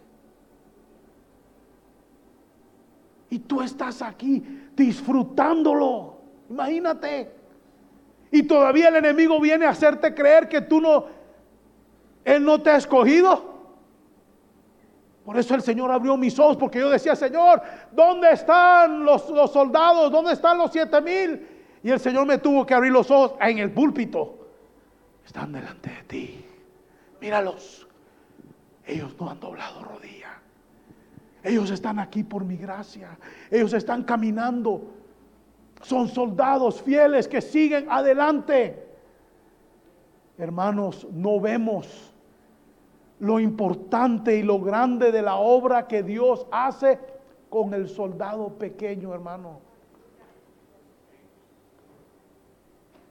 Y 3.30 3.38
tú 3.40 3.62
estás 3.62 4.02
aquí 4.02 4.70
disfrutándolo. 4.74 6.17
Imagínate. 6.48 7.30
Y 8.30 8.42
todavía 8.42 8.88
el 8.88 8.96
enemigo 8.96 9.40
viene 9.40 9.66
a 9.66 9.70
hacerte 9.70 10.14
creer 10.14 10.48
que 10.48 10.60
tú 10.60 10.80
no, 10.80 11.06
Él 12.24 12.44
no 12.44 12.60
te 12.60 12.70
ha 12.70 12.76
escogido. 12.76 13.56
Por 15.24 15.38
eso 15.38 15.54
el 15.54 15.62
Señor 15.62 15.90
abrió 15.90 16.16
mis 16.16 16.38
ojos, 16.38 16.56
porque 16.56 16.78
yo 16.78 16.88
decía, 16.88 17.14
Señor, 17.14 17.62
¿dónde 17.92 18.30
están 18.32 19.04
los, 19.04 19.28
los 19.28 19.52
soldados? 19.52 20.10
¿Dónde 20.10 20.32
están 20.32 20.56
los 20.56 20.72
siete 20.72 21.00
mil? 21.02 21.46
Y 21.82 21.90
el 21.90 22.00
Señor 22.00 22.26
me 22.26 22.38
tuvo 22.38 22.64
que 22.64 22.74
abrir 22.74 22.92
los 22.92 23.10
ojos 23.10 23.34
en 23.40 23.58
el 23.58 23.70
púlpito. 23.70 24.48
Están 25.24 25.52
delante 25.52 25.90
de 25.90 26.02
ti. 26.04 26.44
Míralos. 27.20 27.86
Ellos 28.86 29.14
no 29.20 29.28
han 29.28 29.38
doblado 29.38 29.84
rodilla. 29.84 30.40
Ellos 31.42 31.70
están 31.70 31.98
aquí 31.98 32.24
por 32.24 32.44
mi 32.44 32.56
gracia. 32.56 33.18
Ellos 33.50 33.74
están 33.74 34.04
caminando 34.04 34.97
son 35.82 36.08
soldados 36.08 36.82
fieles 36.82 37.28
que 37.28 37.40
siguen 37.40 37.86
adelante. 37.90 38.86
Hermanos, 40.36 41.06
no 41.12 41.40
vemos 41.40 42.14
lo 43.20 43.40
importante 43.40 44.36
y 44.36 44.42
lo 44.42 44.60
grande 44.60 45.10
de 45.10 45.22
la 45.22 45.36
obra 45.36 45.88
que 45.88 46.02
Dios 46.02 46.46
hace 46.50 46.98
con 47.50 47.74
el 47.74 47.88
soldado 47.88 48.50
pequeño, 48.50 49.12
hermano. 49.12 49.60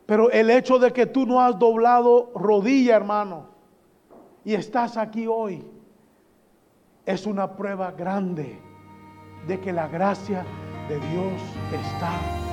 Pero 0.05 0.31
el 0.31 0.49
hecho 0.49 0.79
de 0.79 0.93
que 0.93 1.05
tú 1.05 1.25
no 1.25 1.41
has 1.41 1.59
doblado 1.59 2.31
rodilla, 2.33 2.95
hermano, 2.95 3.47
y 4.45 4.53
estás 4.53 4.95
aquí 4.95 5.27
hoy, 5.27 5.65
es 7.05 7.25
una 7.25 7.55
prueba 7.57 7.91
grande 7.91 8.61
de 9.47 9.59
que 9.59 9.73
la 9.73 9.87
gracia 9.89 10.45
de 10.87 10.95
Dios 10.95 11.41
está 11.73 12.46